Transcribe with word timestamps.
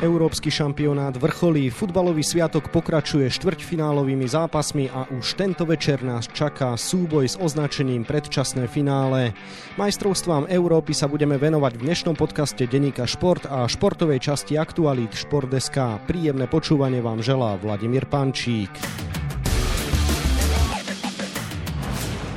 Európsky 0.00 0.48
šampionát 0.48 1.12
vrcholí, 1.12 1.68
futbalový 1.68 2.24
sviatok 2.24 2.72
pokračuje 2.72 3.28
štvrťfinálovými 3.28 4.24
zápasmi 4.24 4.88
a 4.88 5.04
už 5.12 5.36
tento 5.36 5.68
večer 5.68 6.00
nás 6.00 6.24
čaká 6.24 6.72
súboj 6.72 7.28
s 7.28 7.36
označením 7.36 8.08
predčasné 8.08 8.64
finále. 8.64 9.36
Majstrovstvám 9.76 10.48
Európy 10.48 10.96
sa 10.96 11.04
budeme 11.04 11.36
venovať 11.36 11.76
v 11.76 11.84
dnešnom 11.84 12.16
podcaste 12.16 12.64
Deníka 12.64 13.04
Šport 13.04 13.44
a 13.44 13.68
športovej 13.68 14.24
časti 14.24 14.56
Aktualít 14.56 15.12
Šport.sk. 15.12 16.00
Príjemné 16.08 16.48
počúvanie 16.48 17.04
vám 17.04 17.20
želá 17.20 17.60
Vladimír 17.60 18.08
Pančík. 18.08 18.72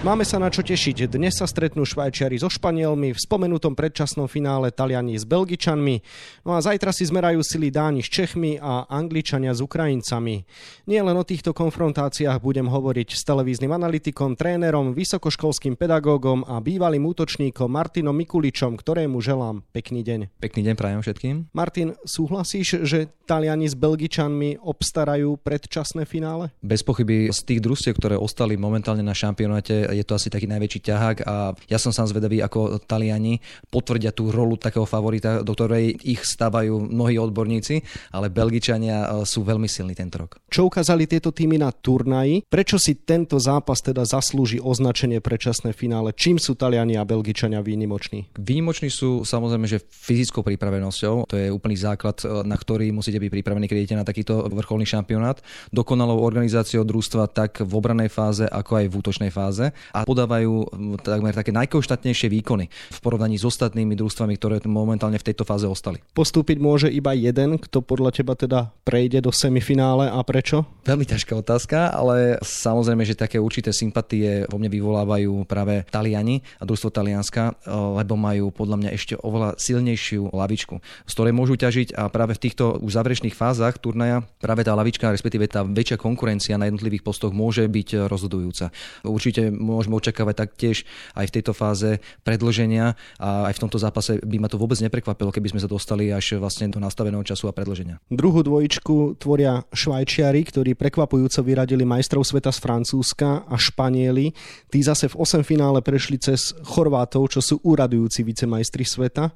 Máme 0.03 0.27
sa 0.27 0.35
na 0.35 0.51
čo 0.51 0.59
tešiť. 0.59 1.07
Dnes 1.07 1.39
sa 1.39 1.47
stretnú 1.47 1.87
Švajčiari 1.87 2.35
so 2.35 2.51
Španielmi, 2.51 3.15
v 3.15 3.23
spomenutom 3.23 3.71
predčasnom 3.71 4.27
finále 4.27 4.67
Taliani 4.67 5.15
s 5.15 5.23
Belgičanmi, 5.23 6.03
no 6.43 6.51
a 6.51 6.59
zajtra 6.59 6.91
si 6.91 7.07
zmerajú 7.07 7.39
sily 7.39 7.71
Dáni 7.71 8.03
s 8.03 8.11
Čechmi 8.11 8.59
a 8.59 8.83
Angličania 8.91 9.55
s 9.55 9.63
Ukrajincami. 9.63 10.43
Nie 10.91 11.07
len 11.07 11.15
o 11.15 11.23
týchto 11.23 11.55
konfrontáciách 11.55 12.35
budem 12.43 12.67
hovoriť 12.67 13.15
s 13.15 13.23
televíznym 13.23 13.71
analytikom, 13.71 14.35
trénerom, 14.35 14.91
vysokoškolským 14.91 15.79
pedagógom 15.79 16.43
a 16.51 16.59
bývalým 16.59 17.07
útočníkom 17.07 17.71
Martinom 17.71 18.19
Mikuličom, 18.19 18.75
ktorému 18.75 19.23
želám 19.23 19.63
pekný 19.71 20.03
deň. 20.03 20.35
Pekný 20.43 20.67
deň 20.67 20.75
prajem 20.75 20.99
všetkým. 20.99 21.35
Martin, 21.55 21.95
súhlasíš, 22.03 22.83
že 22.83 23.07
Taliani 23.23 23.71
s 23.71 23.79
Belgičanmi 23.79 24.59
obstarajú 24.59 25.39
predčasné 25.39 26.03
finále? 26.03 26.51
Bez 26.59 26.83
pochyby 26.83 27.31
z 27.31 27.39
tých 27.47 27.63
družstiev, 27.63 27.95
ktoré 27.95 28.19
ostali 28.19 28.59
momentálne 28.59 28.99
na 28.99 29.15
šampionáte, 29.15 29.92
je 29.93 30.05
to 30.05 30.17
asi 30.17 30.33
taký 30.33 30.49
najväčší 30.49 30.79
ťahák 30.83 31.17
a 31.23 31.53
ja 31.69 31.77
som 31.77 31.93
sám 31.93 32.09
zvedavý, 32.09 32.41
ako 32.41 32.81
Taliani 32.83 33.39
potvrdia 33.69 34.11
tú 34.11 34.33
rolu 34.33 34.57
takého 34.57 34.83
favorita, 34.89 35.45
do 35.45 35.53
ktorej 35.53 35.95
ich 36.03 36.25
stávajú 36.25 36.89
mnohí 36.89 37.17
odborníci, 37.21 37.81
ale 38.11 38.33
Belgičania 38.33 39.05
e, 39.05 39.07
sú 39.23 39.45
veľmi 39.45 39.69
silní 39.69 39.93
tento 39.93 40.19
rok. 40.19 40.41
Čo 40.49 40.67
ukázali 40.67 41.05
tieto 41.05 41.29
týmy 41.29 41.61
na 41.61 41.69
turnaji? 41.69 42.45
Prečo 42.49 42.81
si 42.81 43.01
tento 43.05 43.37
zápas 43.37 43.79
teda 43.79 44.03
zaslúži 44.03 44.57
označenie 44.59 45.21
predčasné 45.21 45.71
finále? 45.71 46.13
Čím 46.13 46.41
sú 46.41 46.57
Taliani 46.57 46.97
a 46.97 47.07
Belgičania 47.07 47.61
výnimoční? 47.61 48.33
Výnimoční 48.37 48.89
sú 48.89 49.23
samozrejme, 49.23 49.65
že 49.69 49.81
fyzickou 49.81 50.41
pripravenosťou, 50.41 51.29
to 51.29 51.35
je 51.37 51.47
úplný 51.53 51.77
základ, 51.77 52.21
e, 52.25 52.43
na 52.43 52.57
ktorý 52.57 52.89
musíte 52.89 53.21
byť 53.21 53.29
pripravení, 53.29 53.65
keď 53.69 53.77
idete 53.77 53.97
na 53.99 54.07
takýto 54.07 54.49
vrcholný 54.49 54.85
šampionát. 54.89 55.39
Dokonalou 55.69 56.21
organizáciou 56.21 56.85
družstva 56.85 57.29
tak 57.29 57.61
v 57.61 57.71
obranej 57.73 58.09
fáze, 58.09 58.45
ako 58.45 58.71
aj 58.79 58.85
v 58.89 58.97
útočnej 58.99 59.31
fáze 59.33 59.73
a 59.91 60.07
podávajú 60.07 60.71
takmer 61.03 61.35
také 61.35 61.51
najkonštantnejšie 61.51 62.31
výkony 62.31 62.71
v 62.71 62.99
porovnaní 63.03 63.35
s 63.35 63.43
ostatnými 63.43 63.97
družstvami, 63.99 64.33
ktoré 64.39 64.55
momentálne 64.63 65.19
v 65.19 65.27
tejto 65.27 65.43
fáze 65.43 65.67
ostali. 65.67 65.99
Postúpiť 66.15 66.57
môže 66.61 66.87
iba 66.87 67.11
jeden, 67.11 67.59
kto 67.59 67.83
podľa 67.83 68.15
teba 68.15 68.33
teda 68.37 68.71
prejde 68.87 69.19
do 69.25 69.31
semifinále 69.33 70.07
a 70.07 70.19
prečo? 70.23 70.63
Veľmi 70.87 71.03
ťažká 71.07 71.33
otázka, 71.35 71.91
ale 71.91 72.39
samozrejme, 72.43 73.03
že 73.03 73.19
také 73.19 73.39
určité 73.39 73.71
sympatie 73.73 74.47
vo 74.47 74.59
mne 74.59 74.71
vyvolávajú 74.71 75.47
práve 75.47 75.83
Taliani 75.89 76.43
a 76.59 76.67
družstvo 76.67 76.89
Talianska, 76.91 77.55
lebo 77.69 78.13
majú 78.19 78.51
podľa 78.51 78.77
mňa 78.79 78.89
ešte 78.93 79.15
oveľa 79.19 79.55
silnejšiu 79.57 80.35
lavičku, 80.35 80.75
z 80.79 81.11
ktorej 81.11 81.33
môžu 81.33 81.55
ťažiť 81.55 81.95
a 81.95 82.11
práve 82.11 82.35
v 82.35 82.43
týchto 82.43 82.77
už 82.83 82.99
záverečných 82.99 83.35
fázach 83.35 83.79
turnaja 83.79 84.27
práve 84.43 84.67
tá 84.67 84.75
lavička, 84.75 85.09
respektíve 85.09 85.47
tá 85.47 85.63
väčšia 85.63 85.97
konkurencia 85.97 86.59
na 86.59 86.67
jednotlivých 86.67 87.07
postoch 87.07 87.31
môže 87.31 87.63
byť 87.65 88.11
rozhodujúca. 88.11 88.69
Určite 89.07 89.49
môžeme 89.73 89.97
očakávať 89.97 90.35
taktiež 90.45 90.85
aj 91.17 91.25
v 91.29 91.33
tejto 91.41 91.51
fáze 91.57 91.97
predlženia 92.21 92.93
a 93.17 93.49
aj 93.49 93.53
v 93.57 93.61
tomto 93.65 93.77
zápase 93.81 94.21
by 94.21 94.37
ma 94.37 94.47
to 94.47 94.61
vôbec 94.61 94.77
neprekvapilo, 94.79 95.33
keby 95.33 95.57
sme 95.57 95.63
sa 95.63 95.69
dostali 95.69 96.13
až 96.13 96.37
vlastne 96.37 96.69
do 96.69 96.77
nastaveného 96.77 97.25
času 97.25 97.49
a 97.49 97.53
predlženia. 97.53 97.97
Druhú 98.13 98.45
dvojičku 98.45 99.17
tvoria 99.17 99.65
Švajčiari, 99.73 100.45
ktorí 100.45 100.77
prekvapujúco 100.77 101.41
vyradili 101.41 101.83
majstrov 101.83 102.21
sveta 102.21 102.53
z 102.53 102.59
Francúzska 102.61 103.49
a 103.49 103.55
Španieli. 103.57 104.31
Tí 104.69 104.79
zase 104.85 105.09
v 105.09 105.17
8 105.17 105.41
finále 105.41 105.81
prešli 105.81 106.21
cez 106.21 106.53
Chorvátov, 106.61 107.33
čo 107.33 107.41
sú 107.41 107.55
úradujúci 107.65 108.21
vicemajstri 108.21 108.85
sveta. 108.85 109.33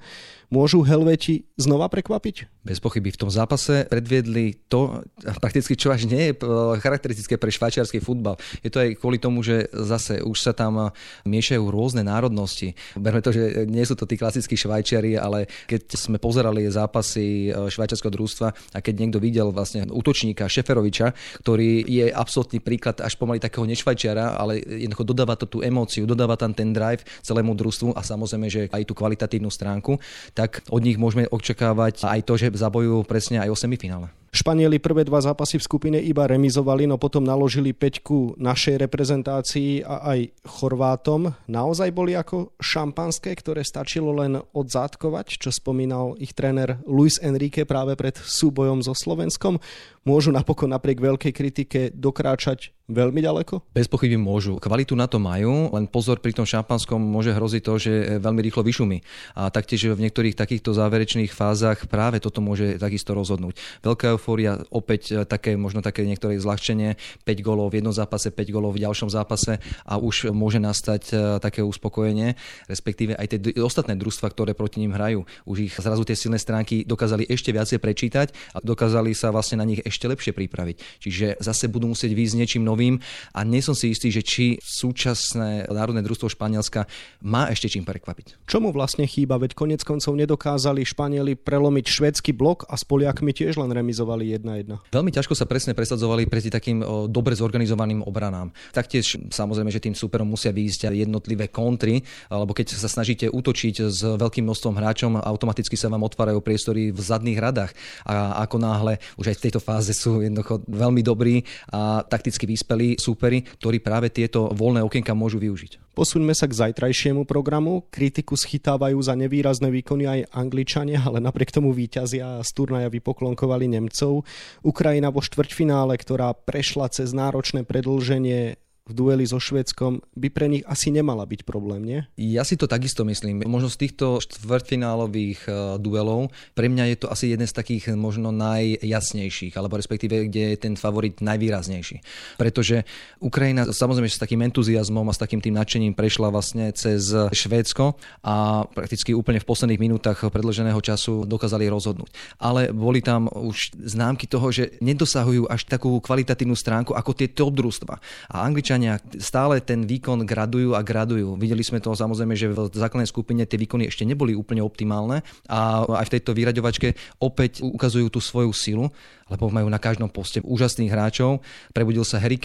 Môžu 0.48 0.80
Helveti 0.80 1.44
znova 1.60 1.92
prekvapiť? 1.92 2.64
Bez 2.64 2.80
pochyby 2.80 3.12
v 3.12 3.20
tom 3.20 3.28
zápase 3.28 3.84
predviedli 3.92 4.56
to, 4.72 5.04
prakticky 5.44 5.76
čo 5.76 5.92
až 5.92 6.08
nie 6.08 6.32
je 6.32 6.40
charakteristické 6.80 7.36
pre 7.36 7.52
švajčiarsky 7.52 8.00
futbal. 8.00 8.40
Je 8.64 8.72
to 8.72 8.80
aj 8.80 8.96
kvôli 8.96 9.20
tomu, 9.20 9.44
že 9.44 9.68
zase 9.76 10.24
už 10.24 10.40
sa 10.40 10.56
tam 10.56 10.96
miešajú 11.28 11.68
rôzne 11.68 12.08
národnosti. 12.08 12.80
Berme 12.96 13.20
to, 13.20 13.36
že 13.36 13.68
nie 13.68 13.84
sú 13.84 14.00
to 14.00 14.08
tí 14.08 14.16
klasickí 14.16 14.56
Švajčiari, 14.56 15.20
ale 15.20 15.52
keď 15.68 16.00
sme 16.00 16.16
pozerali 16.16 16.64
zápasy 16.72 17.52
e, 17.52 17.68
švajčiarského 17.68 18.12
družstva 18.16 18.48
a 18.72 18.78
keď 18.80 18.94
niekto 19.04 19.20
videl 19.20 19.52
vlastne 19.52 19.84
útočníka 19.92 20.48
Šeferoviča, 20.48 21.12
ktorý 21.44 21.84
je 21.84 22.08
absolútny 22.08 22.64
príklad 22.64 23.04
až 23.04 23.20
pomaly 23.20 23.44
takého 23.44 23.68
nešvajčiara, 23.68 24.40
ale 24.40 24.64
jednoducho 24.64 25.04
dodáva 25.04 25.36
to 25.36 25.44
tú 25.44 25.60
emóciu, 25.60 26.08
dodáva 26.08 26.40
tam 26.40 26.56
ten 26.56 26.72
drive 26.72 27.04
celému 27.20 27.52
družstvu 27.52 28.00
a 28.00 28.02
samozrejme, 28.04 28.48
že 28.48 28.62
aj 28.72 28.84
tú 28.88 28.96
kvalitatívnu 28.96 29.52
stránku, 29.52 30.00
tak 30.38 30.62
od 30.70 30.86
nich 30.86 31.02
môžeme 31.02 31.26
očakávať 31.26 32.06
aj 32.06 32.22
to, 32.22 32.38
že 32.38 32.54
zabojujú 32.54 33.02
presne 33.10 33.42
aj 33.42 33.50
o 33.50 33.58
semifinále. 33.58 34.14
Španieli 34.38 34.78
prvé 34.78 35.02
dva 35.02 35.18
zápasy 35.18 35.58
v 35.58 35.66
skupine 35.66 35.98
iba 35.98 36.30
remizovali, 36.30 36.86
no 36.86 37.02
potom 37.02 37.26
naložili 37.26 37.74
peťku 37.74 38.38
našej 38.38 38.86
reprezentácii 38.86 39.82
a 39.82 40.14
aj 40.14 40.30
Chorvátom. 40.46 41.34
Naozaj 41.50 41.90
boli 41.90 42.14
ako 42.14 42.54
šampanské, 42.62 43.34
ktoré 43.34 43.66
stačilo 43.66 44.14
len 44.14 44.38
odzátkovať, 44.38 45.42
čo 45.42 45.50
spomínal 45.50 46.14
ich 46.22 46.38
tréner 46.38 46.78
Luis 46.86 47.18
Enrique 47.18 47.66
práve 47.66 47.98
pred 47.98 48.14
súbojom 48.14 48.86
so 48.86 48.94
Slovenskom. 48.94 49.58
Môžu 50.06 50.30
napokon 50.30 50.70
napriek 50.70 51.02
veľkej 51.02 51.34
kritike 51.34 51.80
dokráčať 51.92 52.78
veľmi 52.88 53.20
ďaleko? 53.20 53.76
Bez 53.76 53.92
pochyby 53.92 54.16
môžu. 54.16 54.56
Kvalitu 54.64 54.96
na 54.96 55.04
to 55.12 55.20
majú, 55.20 55.68
len 55.76 55.84
pozor 55.92 56.24
pri 56.24 56.32
tom 56.32 56.48
šampanskom 56.48 56.96
môže 56.96 57.36
hroziť 57.36 57.62
to, 57.66 57.74
že 57.76 57.92
veľmi 58.24 58.40
rýchlo 58.40 58.64
vyšumí. 58.64 59.04
A 59.36 59.52
taktiež 59.52 59.92
v 59.92 60.00
niektorých 60.08 60.40
takýchto 60.40 60.72
záverečných 60.72 61.36
fázach 61.36 61.92
práve 61.92 62.24
toto 62.24 62.40
môže 62.40 62.80
takisto 62.80 63.12
rozhodnúť. 63.12 63.60
Veľká 63.84 64.16
eufória, 64.28 64.60
opäť 64.76 65.16
e, 65.16 65.24
také 65.24 65.56
možno 65.56 65.80
také 65.80 66.04
niektoré 66.04 66.36
zľahčenie, 66.36 67.00
5 67.24 67.48
golov 67.48 67.72
v 67.72 67.80
jednom 67.80 67.96
zápase, 67.96 68.28
5 68.28 68.52
golov 68.52 68.76
v 68.76 68.84
ďalšom 68.84 69.08
zápase 69.08 69.64
a 69.88 69.96
už 69.96 70.36
môže 70.36 70.60
nastať 70.60 71.04
e, 71.08 71.40
také 71.40 71.64
uspokojenie, 71.64 72.36
respektíve 72.68 73.16
aj 73.16 73.28
tie 73.32 73.40
ostatné 73.64 73.96
družstva, 73.96 74.28
ktoré 74.36 74.52
proti 74.52 74.84
ním 74.84 74.92
hrajú. 74.92 75.24
Už 75.48 75.72
ich 75.72 75.80
zrazu 75.80 76.04
tie 76.04 76.20
silné 76.20 76.44
stránky 76.44 76.84
dokázali 76.84 77.24
ešte 77.32 77.56
viacej 77.56 77.80
prečítať 77.80 78.28
a 78.52 78.60
dokázali 78.60 79.16
sa 79.16 79.32
vlastne 79.32 79.64
na 79.64 79.66
nich 79.66 79.80
ešte 79.80 80.12
lepšie 80.12 80.36
pripraviť. 80.36 81.00
Čiže 81.00 81.40
zase 81.40 81.72
budú 81.72 81.96
musieť 81.96 82.12
výjsť 82.12 82.36
niečím 82.36 82.68
novým 82.68 83.00
a 83.32 83.48
nie 83.48 83.64
som 83.64 83.72
si 83.72 83.96
istý, 83.96 84.12
že 84.12 84.28
či 84.28 84.60
súčasné 84.60 85.72
národné 85.72 86.04
družstvo 86.04 86.36
Španielska 86.36 86.84
má 87.24 87.48
ešte 87.48 87.72
čím 87.72 87.88
prekvapiť. 87.88 88.44
Čomu 88.44 88.76
vlastne 88.76 89.08
chýba, 89.08 89.40
veď 89.40 89.56
konec 89.56 89.88
koncov 89.88 90.20
nedokázali 90.20 90.84
Španieli 90.84 91.40
prelomiť 91.40 91.86
švedský 91.88 92.36
blok 92.36 92.68
a 92.68 92.76
s 92.76 92.84
Poliakmi 92.84 93.32
tiež 93.38 93.62
len 93.62 93.70
remizovali 94.08 94.64
1-1. 94.64 94.96
Veľmi 94.96 95.12
ťažko 95.12 95.34
sa 95.36 95.44
presne 95.44 95.76
presadzovali 95.76 96.24
proti 96.32 96.48
takým 96.48 96.80
dobre 97.12 97.36
zorganizovaným 97.36 98.08
obranám. 98.08 98.56
Taktiež 98.72 99.20
samozrejme, 99.28 99.68
že 99.68 99.84
tým 99.84 99.96
superom 99.96 100.28
musia 100.28 100.56
výjsť 100.56 100.96
jednotlivé 100.96 101.52
kontry, 101.52 102.00
alebo 102.32 102.56
keď 102.56 102.80
sa 102.80 102.88
snažíte 102.88 103.28
útočiť 103.28 103.76
s 103.92 104.00
veľkým 104.02 104.48
množstvom 104.48 104.76
hráčom, 104.80 105.12
automaticky 105.20 105.76
sa 105.76 105.92
vám 105.92 106.08
otvárajú 106.08 106.40
priestory 106.40 106.96
v 106.96 107.00
zadných 107.00 107.40
radách. 107.42 107.76
A 108.08 108.40
ako 108.48 108.58
náhle 108.62 108.94
už 109.20 109.36
aj 109.36 109.38
v 109.42 109.44
tejto 109.50 109.60
fáze 109.60 109.92
sú 109.92 110.24
jednoducho 110.24 110.64
veľmi 110.70 111.02
dobrí 111.04 111.44
a 111.74 112.06
takticky 112.08 112.48
vyspelí 112.48 112.96
súperi, 112.96 113.44
ktorí 113.44 113.84
práve 113.84 114.08
tieto 114.14 114.48
voľné 114.56 114.86
okienka 114.86 115.12
môžu 115.12 115.42
využiť. 115.42 115.87
Posuňme 115.98 116.38
sa 116.38 116.46
k 116.46 116.54
zajtrajšiemu 116.54 117.26
programu. 117.26 117.90
Kritiku 117.90 118.38
schytávajú 118.38 119.02
za 119.02 119.18
nevýrazné 119.18 119.74
výkony 119.74 120.06
aj 120.06 120.30
Angličania, 120.30 121.02
ale 121.02 121.18
napriek 121.18 121.50
tomu 121.50 121.74
víťazia 121.74 122.38
z 122.46 122.50
turnaja 122.54 122.86
vypoklonkovali 122.94 123.66
Nemcov. 123.66 124.22
Ukrajina 124.62 125.10
vo 125.10 125.26
štvrťfinále, 125.26 125.98
ktorá 125.98 126.38
prešla 126.38 126.94
cez 126.94 127.18
náročné 127.18 127.66
predlženie 127.66 128.62
v 128.88 128.94
dueli 128.96 129.28
so 129.28 129.38
Švedskom 129.38 130.00
by 130.16 130.28
pre 130.32 130.48
nich 130.48 130.64
asi 130.64 130.90
nemala 130.90 131.28
byť 131.28 131.44
problém, 131.44 131.84
nie? 131.84 132.00
Ja 132.16 132.48
si 132.48 132.56
to 132.56 132.66
takisto 132.68 133.04
myslím. 133.04 133.44
Možno 133.44 133.68
z 133.68 133.88
týchto 133.88 134.24
štvrtfinálových 134.24 135.40
e, 135.46 135.52
duelov 135.78 136.32
pre 136.56 136.72
mňa 136.72 136.96
je 136.96 136.98
to 137.04 137.08
asi 137.12 137.36
jeden 137.36 137.46
z 137.46 137.54
takých 137.54 137.94
možno 137.94 138.32
najjasnejších, 138.32 139.54
alebo 139.60 139.76
respektíve, 139.76 140.32
kde 140.32 140.56
je 140.56 140.58
ten 140.58 140.74
favorit 140.80 141.20
najvýraznejší. 141.20 142.00
Pretože 142.40 142.88
Ukrajina 143.20 143.68
samozrejme 143.68 144.08
s 144.08 144.22
takým 144.22 144.42
entuziasmom 144.48 145.06
a 145.12 145.14
s 145.14 145.20
takým 145.20 145.44
tým 145.44 145.60
nadšením 145.60 145.94
prešla 145.94 146.32
vlastne 146.32 146.72
cez 146.72 147.12
Švédsko 147.12 148.00
a 148.24 148.66
prakticky 148.72 149.12
úplne 149.12 149.44
v 149.44 149.50
posledných 149.50 149.82
minútach 149.82 150.24
predloženého 150.24 150.80
času 150.80 151.28
dokázali 151.28 151.68
rozhodnúť. 151.68 152.40
Ale 152.40 152.72
boli 152.72 153.04
tam 153.04 153.28
už 153.28 153.76
známky 153.78 154.30
toho, 154.30 154.48
že 154.54 154.80
nedosahujú 154.80 155.50
až 155.52 155.68
takú 155.68 156.00
kvalitatívnu 156.00 156.56
stránku 156.56 156.94
ako 156.94 157.12
tie 157.18 157.28
top 157.28 157.58
družstva. 157.58 157.96
A 158.32 158.46
Angličania 158.46 158.77
Angličania 158.78 159.02
stále 159.18 159.58
ten 159.66 159.90
výkon 159.90 160.22
gradujú 160.22 160.78
a 160.78 160.86
gradujú. 160.86 161.34
Videli 161.42 161.66
sme 161.66 161.82
to 161.82 161.98
samozrejme, 161.98 162.38
že 162.38 162.54
v 162.54 162.70
základnej 162.70 163.10
skupine 163.10 163.42
tie 163.50 163.58
výkony 163.58 163.90
ešte 163.90 164.06
neboli 164.06 164.38
úplne 164.38 164.62
optimálne 164.62 165.26
a 165.50 165.82
aj 165.82 166.06
v 166.06 166.14
tejto 166.14 166.38
vyraďovačke 166.38 166.94
opäť 167.18 167.66
ukazujú 167.66 168.14
tú 168.14 168.20
svoju 168.22 168.54
silu 168.54 168.94
lebo 169.28 169.52
majú 169.52 169.68
na 169.68 169.80
každom 169.80 170.08
poste 170.08 170.40
úžasných 170.44 170.92
hráčov. 170.92 171.44
Prebudil 171.76 172.08
sa 172.08 172.20
Harry 172.20 172.40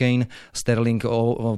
Sterling 0.50 1.02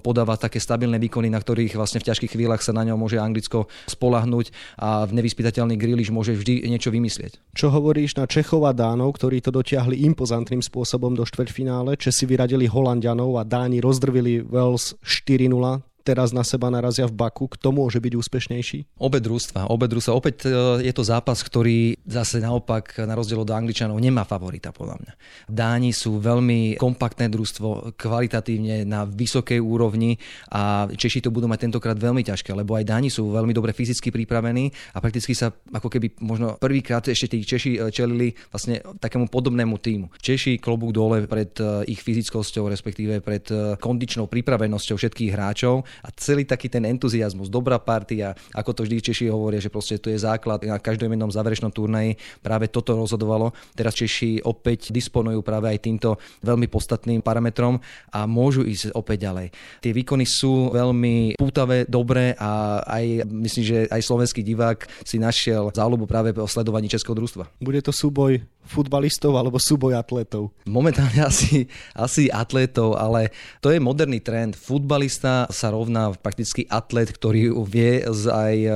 podáva 0.02 0.36
také 0.36 0.60
stabilné 0.60 1.00
výkony, 1.00 1.30
na 1.30 1.40
ktorých 1.40 1.78
vlastne 1.78 2.02
v 2.02 2.08
ťažkých 2.12 2.34
chvíľach 2.34 2.60
sa 2.60 2.74
na 2.74 2.84
ňom 2.84 2.98
môže 2.98 3.16
Anglicko 3.16 3.70
spolahnuť 3.88 4.52
a 4.76 5.06
v 5.06 5.12
nevyspytateľný 5.22 5.78
Grealish 5.78 6.12
môže 6.12 6.34
vždy 6.34 6.66
niečo 6.68 6.90
vymyslieť. 6.90 7.40
Čo 7.54 7.70
hovoríš 7.72 8.18
na 8.18 8.26
Čechov 8.26 8.66
a 8.66 8.74
Dánov, 8.74 9.16
ktorí 9.16 9.40
to 9.40 9.54
dotiahli 9.54 10.02
impozantným 10.12 10.60
spôsobom 10.60 11.14
do 11.14 11.22
štvrťfinále? 11.24 11.96
Česi 11.96 12.26
vyradili 12.26 12.66
Holandianov 12.66 13.38
a 13.38 13.46
Dáni 13.46 13.78
rozdrvili 13.78 14.42
Wales 14.42 14.63
4-0 14.64 15.82
teraz 16.04 16.36
na 16.36 16.44
seba 16.44 16.68
narazia 16.68 17.08
v 17.08 17.16
Baku, 17.16 17.48
kto 17.48 17.72
môže 17.72 17.96
byť 17.96 18.12
úspešnejší? 18.12 19.00
Obe 19.00 19.18
družstva, 19.24 19.72
obe 19.72 19.88
družstva. 19.88 20.12
Opäť 20.12 20.44
e, 20.44 20.84
je 20.84 20.92
to 20.92 21.00
zápas, 21.00 21.40
ktorý 21.40 21.96
zase 22.04 22.44
naopak 22.44 23.00
na 23.08 23.16
rozdiel 23.16 23.40
od 23.40 23.48
Angličanov 23.48 23.96
nemá 23.96 24.28
favorita 24.28 24.70
podľa 24.70 25.00
mňa. 25.00 25.12
Dáni 25.48 25.96
sú 25.96 26.20
veľmi 26.20 26.76
kompaktné 26.76 27.32
družstvo, 27.32 27.96
kvalitatívne 27.96 28.84
na 28.84 29.08
vysokej 29.08 29.58
úrovni 29.58 30.20
a 30.52 30.86
Češi 30.92 31.24
to 31.24 31.32
budú 31.32 31.48
mať 31.48 31.66
tentokrát 31.66 31.96
veľmi 31.96 32.20
ťažké, 32.20 32.52
lebo 32.52 32.76
aj 32.76 32.84
Dáni 32.84 33.08
sú 33.08 33.32
veľmi 33.32 33.56
dobre 33.56 33.72
fyzicky 33.72 34.12
pripravení 34.12 34.68
a 34.92 35.00
prakticky 35.00 35.32
sa 35.32 35.48
ako 35.72 35.88
keby 35.88 36.20
možno 36.20 36.60
prvýkrát 36.60 37.02
ešte 37.08 37.32
tí 37.32 37.40
Češi 37.40 37.80
e, 37.80 37.88
čelili 37.88 38.36
vlastne 38.52 38.84
takému 39.00 39.32
podobnému 39.32 39.80
týmu. 39.80 40.12
Češi 40.20 40.60
klobúk 40.60 40.92
dole 40.92 41.24
pred 41.24 41.56
e, 41.56 41.88
ich 41.88 42.04
fyzickosťou, 42.04 42.68
respektíve 42.68 43.24
pred 43.24 43.48
kondičnou 43.80 44.28
pripravenosťou 44.28 44.96
všetkých 45.00 45.32
hráčov 45.32 45.86
a 46.02 46.08
celý 46.16 46.48
taký 46.48 46.72
ten 46.72 46.82
entuziasmus, 46.88 47.52
dobrá 47.52 47.78
partia, 47.78 48.34
ako 48.56 48.70
to 48.72 48.80
vždy 48.88 49.04
Češi 49.04 49.30
hovoria, 49.30 49.60
že 49.60 49.70
proste 49.70 50.00
to 50.00 50.10
je 50.10 50.18
základ 50.18 50.64
na 50.64 50.80
každom 50.80 51.12
jednom 51.12 51.30
záverečnom 51.30 51.70
turnaji. 51.70 52.16
Práve 52.40 52.72
toto 52.72 52.96
rozhodovalo. 52.96 53.52
Teraz 53.76 53.94
Češi 53.94 54.42
opäť 54.42 54.90
disponujú 54.90 55.44
práve 55.44 55.70
aj 55.70 55.78
týmto 55.84 56.16
veľmi 56.42 56.66
podstatným 56.66 57.20
parametrom 57.20 57.78
a 58.10 58.24
môžu 58.24 58.64
ísť 58.64 58.96
opäť 58.96 59.28
ďalej. 59.28 59.46
Tie 59.84 59.92
výkony 59.92 60.24
sú 60.24 60.72
veľmi 60.72 61.36
pútavé, 61.36 61.84
dobré 61.84 62.32
a 62.38 62.80
aj 62.82 63.28
myslím, 63.28 63.64
že 63.64 63.78
aj 63.90 64.00
slovenský 64.00 64.40
divák 64.40 64.86
si 65.04 65.20
našiel 65.20 65.70
záľubu 65.74 66.08
práve 66.08 66.32
o 66.34 66.48
sledovaní 66.48 66.88
Českého 66.88 67.14
družstva. 67.14 67.60
Bude 67.60 67.80
to 67.84 67.92
súboj 67.92 68.42
futbalistov 68.64 69.36
alebo 69.36 69.60
súboj 69.60 69.94
atletov? 69.96 70.50
Momentálne 70.64 71.20
asi, 71.30 71.68
asi 71.92 72.32
atletov, 72.32 72.96
ale 72.96 73.30
to 73.60 73.70
je 73.70 73.78
moderný 73.78 74.18
trend. 74.20 74.56
Futbalista 74.56 75.46
sa 75.52 75.70
rovná 75.70 76.12
prakticky 76.16 76.64
atlet, 76.68 77.12
ktorý 77.12 77.52
vie 77.68 78.04
aj 78.10 78.54
e, 78.56 78.70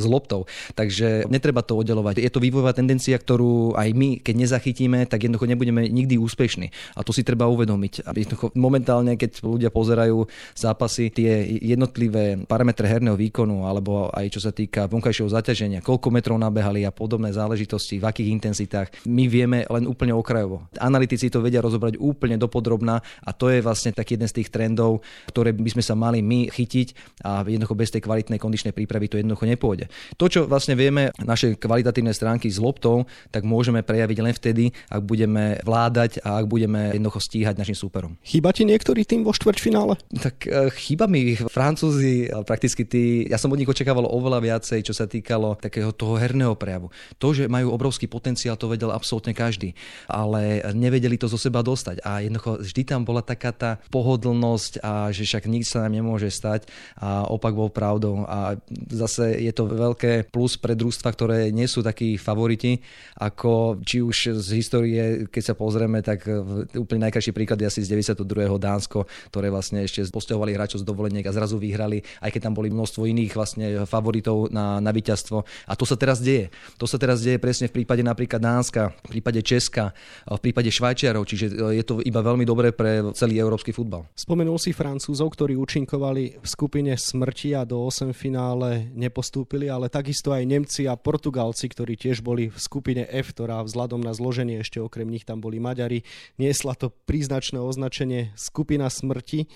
s 0.00 0.04
loptou. 0.08 0.48
Takže 0.74 1.28
netreba 1.28 1.60
to 1.60 1.76
oddelovať. 1.76 2.24
Je 2.24 2.32
to 2.32 2.42
vývojová 2.42 2.72
tendencia, 2.72 3.14
ktorú 3.14 3.76
aj 3.76 3.88
my, 3.92 4.24
keď 4.24 4.34
nezachytíme, 4.34 4.98
tak 5.06 5.28
jednoducho 5.28 5.46
nebudeme 5.48 5.86
nikdy 5.88 6.16
úspešní. 6.16 6.96
A 6.96 7.04
to 7.04 7.12
si 7.12 7.22
treba 7.22 7.46
uvedomiť. 7.46 8.08
Momentálne, 8.56 9.14
keď 9.20 9.44
ľudia 9.44 9.70
pozerajú 9.70 10.24
zápasy, 10.56 11.12
tie 11.12 11.44
jednotlivé 11.60 12.40
parametre 12.48 12.88
herného 12.88 13.14
výkonu, 13.14 13.68
alebo 13.68 14.08
aj 14.10 14.26
čo 14.32 14.40
sa 14.40 14.50
týka 14.50 14.88
vonkajšieho 14.88 15.28
zaťaženia, 15.28 15.84
koľko 15.84 16.08
metrov 16.10 16.36
nabehali 16.40 16.86
a 16.88 16.94
podobné 16.94 17.30
záležitosti, 17.34 18.00
v 18.00 18.08
akých 18.08 18.32
intenzitách, 18.40 18.88
my 19.04 19.24
vieme 19.34 19.66
len 19.66 19.90
úplne 19.90 20.14
okrajovo. 20.14 20.70
Analytici 20.78 21.26
to 21.26 21.42
vedia 21.42 21.58
rozobrať 21.58 21.98
úplne 21.98 22.38
dopodrobná 22.38 23.02
a 23.02 23.30
to 23.34 23.50
je 23.50 23.58
vlastne 23.58 23.90
taký 23.90 24.14
jeden 24.14 24.30
z 24.30 24.38
tých 24.38 24.54
trendov, 24.54 25.02
ktoré 25.34 25.50
by 25.50 25.70
sme 25.74 25.82
sa 25.82 25.98
mali 25.98 26.22
my 26.22 26.46
chytiť 26.54 27.18
a 27.26 27.42
jednoducho 27.42 27.74
bez 27.74 27.90
tej 27.90 28.06
kvalitnej 28.06 28.38
kondičnej 28.38 28.70
prípravy 28.70 29.10
to 29.10 29.18
jednoducho 29.18 29.50
nepôjde. 29.50 29.90
To, 30.20 30.30
čo 30.30 30.46
vlastne 30.46 30.78
vieme 30.78 31.10
naše 31.18 31.58
kvalitatívne 31.58 32.12
stránky 32.12 32.46
s 32.46 32.60
loptou, 32.60 33.08
tak 33.32 33.42
môžeme 33.42 33.80
prejaviť 33.80 34.18
len 34.20 34.34
vtedy, 34.36 34.64
ak 34.92 35.02
budeme 35.02 35.58
vládať 35.64 36.20
a 36.20 36.38
ak 36.38 36.46
budeme 36.46 36.92
jednoducho 36.92 37.24
stíhať 37.24 37.56
našim 37.56 37.74
súperom. 37.74 38.20
Chýba 38.20 38.52
ti 38.52 38.68
niektorý 38.68 39.08
tým 39.08 39.24
vo 39.24 39.32
štvrťfinále? 39.32 39.96
Tak 40.20 40.36
e, 40.44 40.68
chýba 40.76 41.08
mi 41.08 41.32
Francúzi, 41.34 42.28
prakticky 42.44 42.84
tí, 42.84 43.24
ja 43.24 43.40
som 43.40 43.48
od 43.48 43.58
nich 43.58 43.70
očakával 43.70 44.04
oveľa 44.04 44.44
viacej, 44.44 44.84
čo 44.84 44.92
sa 44.92 45.08
týkalo 45.08 45.56
takého 45.56 45.90
toho 45.96 46.20
herného 46.20 46.52
prejavu. 46.52 46.92
To, 47.16 47.32
že 47.32 47.48
majú 47.48 47.72
obrovský 47.72 48.04
potenciál, 48.04 48.60
to 48.60 48.68
vedel 48.68 48.92
absolútne 48.92 49.23
každý, 49.32 49.72
ale 50.10 50.60
nevedeli 50.76 51.16
to 51.16 51.30
zo 51.30 51.40
seba 51.40 51.64
dostať 51.64 52.04
a 52.04 52.20
jednoducho 52.20 52.60
vždy 52.60 52.82
tam 52.84 53.06
bola 53.06 53.24
taká 53.24 53.54
tá 53.54 53.80
pohodlnosť 53.88 54.82
a 54.84 55.08
že 55.14 55.24
však 55.24 55.48
nič 55.48 55.72
sa 55.72 55.86
nám 55.86 55.96
nemôže 55.96 56.28
stať 56.28 56.68
a 56.98 57.24
opak 57.30 57.54
bol 57.56 57.70
pravdou 57.70 58.26
a 58.28 58.58
zase 58.90 59.40
je 59.40 59.52
to 59.54 59.70
veľké 59.70 60.28
plus 60.28 60.58
pre 60.58 60.74
družstva, 60.74 61.08
ktoré 61.14 61.38
nie 61.54 61.70
sú 61.70 61.80
takí 61.80 62.18
favoriti, 62.18 62.82
ako 63.22 63.78
či 63.86 64.02
už 64.02 64.42
z 64.42 64.48
histórie, 64.58 65.30
keď 65.30 65.42
sa 65.42 65.54
pozrieme, 65.54 66.02
tak 66.02 66.26
úplne 66.74 67.06
najkrajší 67.06 67.30
príklad 67.30 67.62
je 67.62 67.70
asi 67.70 67.80
z 67.86 67.94
92. 67.94 68.58
Dánsko, 68.58 69.06
ktoré 69.30 69.52
vlastne 69.52 69.86
ešte 69.86 70.02
posťahovali 70.10 70.56
hráčov 70.56 70.82
z 70.82 70.88
dovoleniek 70.88 71.26
a 71.28 71.36
zrazu 71.36 71.60
vyhrali, 71.60 72.02
aj 72.18 72.30
keď 72.34 72.50
tam 72.50 72.54
boli 72.56 72.72
množstvo 72.72 73.06
iných 73.06 73.32
vlastne 73.36 73.66
favoritov 73.86 74.48
na, 74.50 74.82
na 74.82 74.90
víťazstvo. 74.90 75.46
A 75.68 75.72
to 75.78 75.84
sa 75.86 75.94
teraz 75.94 76.18
deje. 76.18 76.50
To 76.80 76.88
sa 76.88 76.96
teraz 76.96 77.22
deje 77.22 77.36
presne 77.38 77.70
v 77.70 77.82
prípade 77.82 78.02
napríklad 78.02 78.40
Dánska, 78.40 78.96
prípade 79.14 79.40
Česka, 79.46 79.94
v 80.26 80.40
prípade 80.42 80.74
Švajčiarov, 80.74 81.22
čiže 81.22 81.54
je 81.54 81.84
to 81.86 82.02
iba 82.02 82.18
veľmi 82.18 82.42
dobré 82.42 82.74
pre 82.74 83.14
celý 83.14 83.38
európsky 83.38 83.70
futbal. 83.70 84.10
Spomenul 84.18 84.58
si 84.58 84.74
Francúzov, 84.74 85.30
ktorí 85.38 85.54
účinkovali 85.54 86.42
v 86.42 86.46
skupine 86.46 86.98
smrti 86.98 87.54
a 87.54 87.62
do 87.62 87.78
8 87.86 88.10
finále 88.10 88.90
nepostúpili, 88.90 89.70
ale 89.70 89.86
takisto 89.86 90.34
aj 90.34 90.42
Nemci 90.42 90.90
a 90.90 90.98
Portugalci, 90.98 91.70
ktorí 91.70 91.94
tiež 91.94 92.26
boli 92.26 92.50
v 92.50 92.58
skupine 92.58 93.06
F, 93.06 93.30
ktorá 93.30 93.62
vzhľadom 93.62 94.02
na 94.02 94.10
zloženie 94.10 94.58
ešte 94.58 94.82
okrem 94.82 95.06
nich 95.06 95.22
tam 95.22 95.38
boli 95.38 95.62
Maďari, 95.62 96.02
niesla 96.40 96.74
to 96.74 96.90
príznačné 96.90 97.62
označenie 97.62 98.34
skupina 98.34 98.90
smrti. 98.90 99.46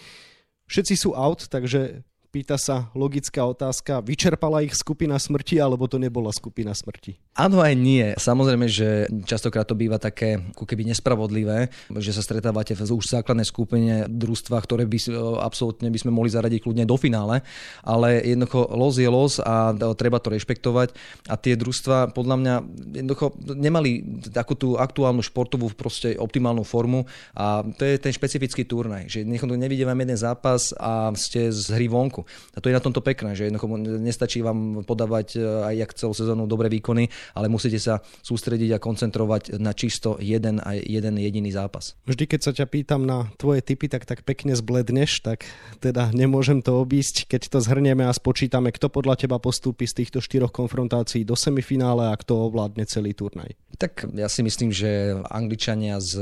Všetci 0.68 0.94
sú 0.94 1.16
out, 1.16 1.48
takže 1.48 2.04
Pýta 2.38 2.54
sa 2.54 2.86
logická 2.94 3.42
otázka, 3.50 3.98
vyčerpala 3.98 4.62
ich 4.62 4.70
skupina 4.78 5.18
smrti, 5.18 5.58
alebo 5.58 5.90
to 5.90 5.98
nebola 5.98 6.30
skupina 6.30 6.70
smrti? 6.70 7.18
Áno 7.34 7.58
aj 7.58 7.74
nie. 7.74 8.14
Samozrejme, 8.14 8.70
že 8.70 9.10
častokrát 9.26 9.66
to 9.66 9.74
býva 9.74 9.98
také 9.98 10.38
ako 10.54 10.62
keby 10.62 10.86
nespravodlivé, 10.86 11.66
že 11.98 12.14
sa 12.14 12.22
stretávate 12.22 12.78
v 12.78 12.86
už 12.86 13.10
základnej 13.10 13.42
skupine 13.42 14.06
družstva, 14.06 14.54
ktoré 14.62 14.86
by 14.86 14.98
absolútne 15.42 15.90
by 15.90 15.98
sme 15.98 16.14
mohli 16.14 16.30
zaradiť 16.30 16.62
kľudne 16.62 16.86
do 16.86 16.94
finále, 16.94 17.42
ale 17.82 18.22
jednoducho 18.22 18.70
los 18.70 18.94
je 19.02 19.10
los 19.10 19.42
a 19.42 19.74
treba 19.98 20.22
to 20.22 20.30
rešpektovať 20.30 20.94
a 21.26 21.34
tie 21.34 21.58
družstva 21.58 22.14
podľa 22.14 22.36
mňa 22.38 22.54
jednoducho 23.02 23.34
nemali 23.50 24.22
takú 24.30 24.54
tú 24.54 24.78
aktuálnu 24.78 25.26
športovú 25.26 25.74
proste 25.74 26.14
optimálnu 26.14 26.62
formu 26.62 27.02
a 27.34 27.66
to 27.66 27.82
je 27.82 27.98
ten 27.98 28.14
špecifický 28.14 28.62
turnaj, 28.62 29.10
že 29.10 29.26
nevidím 29.26 29.90
vám 29.90 30.06
jeden 30.06 30.14
zápas 30.14 30.70
a 30.78 31.10
ste 31.18 31.50
z 31.50 31.74
hry 31.74 31.90
vonku. 31.90 32.27
A 32.54 32.58
to 32.60 32.68
je 32.70 32.76
na 32.76 32.82
tomto 32.82 33.00
pekné, 33.00 33.34
že 33.34 33.48
jednoducho 33.48 33.68
nestačí 34.00 34.42
vám 34.44 34.82
podávať 34.84 35.36
e, 35.36 35.40
aj 35.42 35.74
jak 35.74 35.90
celú 35.94 36.14
sezónu 36.14 36.44
dobré 36.50 36.70
výkony, 36.72 37.08
ale 37.34 37.50
musíte 37.50 37.80
sa 37.80 38.00
sústrediť 38.24 38.76
a 38.76 38.82
koncentrovať 38.82 39.56
na 39.58 39.72
čisto 39.72 40.16
jeden 40.20 40.60
a 40.62 40.76
jeden 40.76 41.16
jediný 41.18 41.50
zápas. 41.52 41.94
Vždy, 42.08 42.24
keď 42.24 42.40
sa 42.40 42.52
ťa 42.52 42.66
pýtam 42.68 43.04
na 43.04 43.30
tvoje 43.36 43.64
typy, 43.64 43.88
tak 43.90 44.08
tak 44.08 44.24
pekne 44.24 44.56
zbledneš, 44.56 45.22
tak 45.24 45.44
teda 45.78 46.10
nemôžem 46.12 46.60
to 46.60 46.80
obísť, 46.80 47.28
keď 47.28 47.52
to 47.52 47.58
zhrnieme 47.60 48.04
a 48.06 48.12
spočítame, 48.12 48.72
kto 48.72 48.88
podľa 48.88 49.24
teba 49.26 49.36
postúpi 49.38 49.84
z 49.86 50.04
týchto 50.04 50.18
štyroch 50.24 50.50
konfrontácií 50.50 51.22
do 51.22 51.36
semifinále 51.36 52.10
a 52.10 52.16
kto 52.16 52.48
ovládne 52.48 52.84
celý 52.88 53.12
turnaj. 53.12 53.54
Tak 53.78 54.10
ja 54.16 54.26
si 54.26 54.42
myslím, 54.42 54.74
že 54.74 55.14
Angličania 55.30 56.02
s 56.02 56.18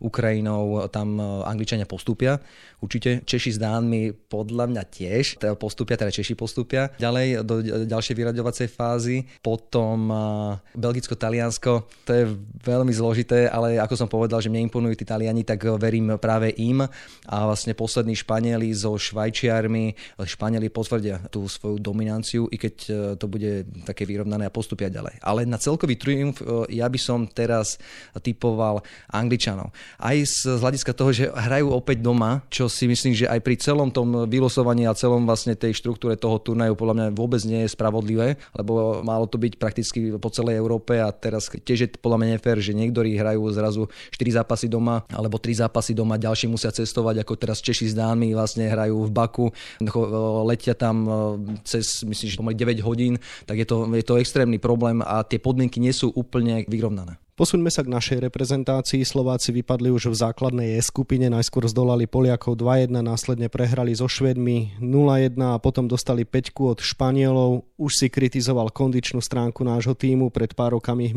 Ukrajinou, 0.00 0.88
tam 0.88 1.20
Angličania 1.44 1.84
postúpia. 1.84 2.40
Určite 2.80 3.24
Češi 3.28 3.56
s 3.56 3.58
Dánmi 3.60 4.12
podľa 4.12 4.72
mňa 4.72 4.82
tiež 4.88 5.33
teda 5.36 5.54
postupia, 5.58 5.98
teda 5.98 6.14
Češi 6.14 6.34
postupia 6.38 6.90
ďalej 6.96 7.42
do 7.44 7.54
ďalšej 7.86 8.14
vyraďovacej 8.14 8.68
fázy. 8.70 9.16
Potom 9.40 10.10
Belgicko-Taliansko, 10.74 11.72
to 12.06 12.10
je 12.10 12.24
veľmi 12.64 12.92
zložité, 12.94 13.46
ale 13.50 13.76
ako 13.78 13.94
som 13.94 14.08
povedal, 14.08 14.40
že 14.40 14.48
mne 14.48 14.66
imponujú 14.70 14.98
tí 14.98 15.04
Taliani, 15.06 15.42
tak 15.42 15.64
verím 15.78 16.16
práve 16.18 16.54
im. 16.56 16.84
A 17.28 17.36
vlastne 17.44 17.74
poslední 17.74 18.14
Španieli 18.16 18.70
so 18.72 18.94
Švajčiarmi, 18.94 19.94
Španieli 20.22 20.68
potvrdia 20.70 21.20
tú 21.28 21.46
svoju 21.48 21.80
dominanciu, 21.80 22.46
i 22.50 22.56
keď 22.56 22.74
e, 22.86 22.92
to 23.18 23.26
bude 23.26 23.66
také 23.84 24.04
vyrovnané 24.04 24.46
a 24.48 24.52
postupia 24.54 24.92
ďalej. 24.92 25.20
Ale 25.24 25.48
na 25.48 25.58
celkový 25.60 25.96
triumf 25.98 26.40
e, 26.40 26.76
ja 26.78 26.86
by 26.86 26.98
som 27.00 27.26
teraz 27.28 27.76
typoval 28.20 28.84
Angličanov. 29.10 29.72
Aj 29.98 30.16
z 30.16 30.60
hľadiska 30.60 30.92
toho, 30.94 31.10
že 31.10 31.30
hrajú 31.32 31.72
opäť 31.72 32.04
doma, 32.04 32.44
čo 32.48 32.68
si 32.70 32.86
myslím, 32.86 33.12
že 33.16 33.26
aj 33.26 33.40
pri 33.40 33.56
celom 33.58 33.88
tom 33.90 34.28
vylosovaní 34.28 34.86
a 34.86 34.96
celom 34.96 35.23
vlastne 35.24 35.56
tej 35.56 35.74
štruktúre 35.76 36.14
toho 36.14 36.38
turnaju 36.38 36.76
podľa 36.76 36.94
mňa 36.94 37.06
vôbec 37.16 37.40
nie 37.48 37.64
je 37.64 37.72
spravodlivé, 37.72 38.36
lebo 38.54 39.02
malo 39.02 39.24
to 39.24 39.40
byť 39.40 39.52
prakticky 39.56 40.14
po 40.20 40.28
celej 40.30 40.60
Európe 40.60 41.00
a 41.00 41.08
teraz 41.10 41.48
tiež 41.48 41.78
je 41.84 41.88
podľa 41.96 42.20
mňa 42.20 42.28
nefér, 42.38 42.56
že 42.60 42.76
niektorí 42.76 43.16
hrajú 43.16 43.42
zrazu 43.50 43.82
4 44.12 44.44
zápasy 44.44 44.68
doma 44.68 45.02
alebo 45.08 45.40
3 45.40 45.66
zápasy 45.66 45.96
doma, 45.96 46.20
ďalší 46.20 46.46
musia 46.46 46.70
cestovať, 46.70 47.24
ako 47.24 47.32
teraz 47.40 47.64
Češi 47.64 47.90
s 47.90 47.94
Dánmi 47.96 48.36
vlastne 48.36 48.68
hrajú 48.68 49.08
v 49.08 49.10
Baku, 49.10 49.46
letia 50.44 50.76
tam 50.76 51.08
cez, 51.64 52.04
myslím, 52.04 52.28
že 52.28 52.38
9 52.38 52.86
hodín, 52.86 53.16
tak 53.48 53.58
je 53.58 53.66
to, 53.66 53.88
je 53.90 54.04
to 54.04 54.20
extrémny 54.20 54.60
problém 54.60 55.00
a 55.00 55.24
tie 55.24 55.40
podmienky 55.40 55.80
nie 55.80 55.96
sú 55.96 56.12
úplne 56.12 56.62
vyrovnané. 56.68 57.23
Posuňme 57.34 57.66
sa 57.66 57.82
k 57.82 57.90
našej 57.90 58.30
reprezentácii. 58.30 59.02
Slováci 59.02 59.50
vypadli 59.50 59.90
už 59.90 60.14
v 60.14 60.22
základnej 60.22 60.78
E 60.78 60.82
skupine, 60.86 61.26
najskôr 61.26 61.66
zdolali 61.66 62.06
Poliakov 62.06 62.54
2-1, 62.54 62.94
následne 63.02 63.50
prehrali 63.50 63.90
so 63.90 64.06
Švedmi 64.06 64.78
0-1 64.78 65.34
a 65.42 65.58
potom 65.58 65.90
dostali 65.90 66.22
5 66.22 66.54
od 66.62 66.78
Španielov. 66.78 67.66
Už 67.74 67.90
si 67.90 68.06
kritizoval 68.06 68.70
kondičnú 68.70 69.18
stránku 69.18 69.66
nášho 69.66 69.98
týmu 69.98 70.30
pred 70.30 70.54
pár 70.54 70.78
rokami 70.78 71.10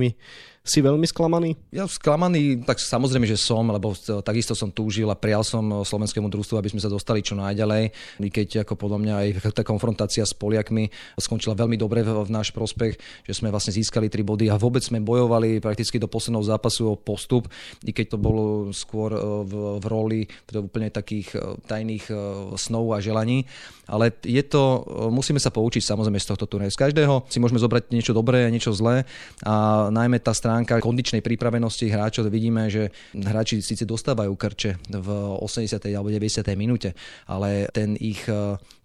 si 0.67 0.83
veľmi 0.83 1.07
sklamaný? 1.07 1.55
Ja 1.71 1.87
sklamaný, 1.87 2.61
tak 2.67 2.83
samozrejme, 2.83 3.23
že 3.23 3.39
som, 3.39 3.63
lebo 3.71 3.95
takisto 4.21 4.51
som 4.51 4.67
túžil 4.67 5.07
a 5.07 5.15
prijal 5.15 5.47
som 5.47 5.87
slovenskému 5.87 6.27
družstvu, 6.27 6.59
aby 6.59 6.69
sme 6.75 6.83
sa 6.83 6.91
dostali 6.91 7.23
čo 7.23 7.39
najďalej. 7.39 7.89
I 8.19 8.27
keď 8.27 8.67
ako 8.67 8.75
podľa 8.75 8.99
mňa 8.99 9.13
aj 9.15 9.27
tá 9.57 9.63
konfrontácia 9.63 10.27
s 10.27 10.35
Poliakmi 10.35 10.91
skončila 11.15 11.55
veľmi 11.55 11.79
dobre 11.79 12.03
v, 12.03 12.27
v 12.27 12.29
náš 12.29 12.51
prospech, 12.51 12.99
že 13.23 13.33
sme 13.33 13.47
vlastne 13.47 13.71
získali 13.71 14.11
tri 14.11 14.27
body 14.27 14.51
a 14.51 14.59
vôbec 14.59 14.83
sme 14.83 14.99
bojovali 14.99 15.63
prakticky 15.63 15.95
do 15.95 16.11
posledného 16.11 16.43
zápasu 16.43 16.91
o 16.91 16.99
postup, 16.99 17.47
i 17.87 17.95
keď 17.95 18.13
to 18.13 18.17
bolo 18.19 18.43
skôr 18.75 19.15
e, 19.15 19.19
v, 19.47 19.53
v 19.79 19.85
roli 19.87 20.21
v 20.27 20.67
úplne 20.67 20.91
takých 20.91 21.31
e, 21.31 21.39
tajných 21.63 22.11
snov 22.59 22.91
a 22.91 22.99
želaní. 22.99 23.47
Ale 23.87 24.11
je 24.19 24.43
to, 24.43 24.83
musíme 25.07 25.39
sa 25.39 25.47
poučiť 25.47 25.79
samozrejme 25.79 26.19
z 26.19 26.27
tohto 26.27 26.43
turnaja. 26.43 26.75
Z 26.75 26.91
každého 26.91 27.23
si 27.31 27.39
môžeme 27.39 27.55
zobrať 27.55 27.87
niečo 27.95 28.11
dobré 28.11 28.43
a 28.43 28.51
niečo 28.51 28.75
zlé 28.75 29.07
a 29.47 29.87
najmä 29.87 30.19
tá 30.19 30.35
strana 30.35 30.56
stránka 30.57 30.81
kondičnej 30.81 31.21
pripravenosti 31.21 31.85
hráčov 31.85 32.33
vidíme, 32.33 32.65
že 32.65 32.89
hráči 33.13 33.61
síce 33.61 33.85
dostávajú 33.85 34.33
krče 34.33 34.81
v 34.89 35.07
80. 35.37 35.77
alebo 35.93 36.09
90. 36.09 36.41
minúte, 36.57 36.97
ale 37.29 37.69
ten 37.69 37.93
ich 38.01 38.25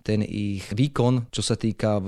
ten 0.03 0.27
ich 0.27 0.67
výkon, 0.75 1.31
čo 1.31 1.41
sa 1.41 1.55
týka 1.55 2.03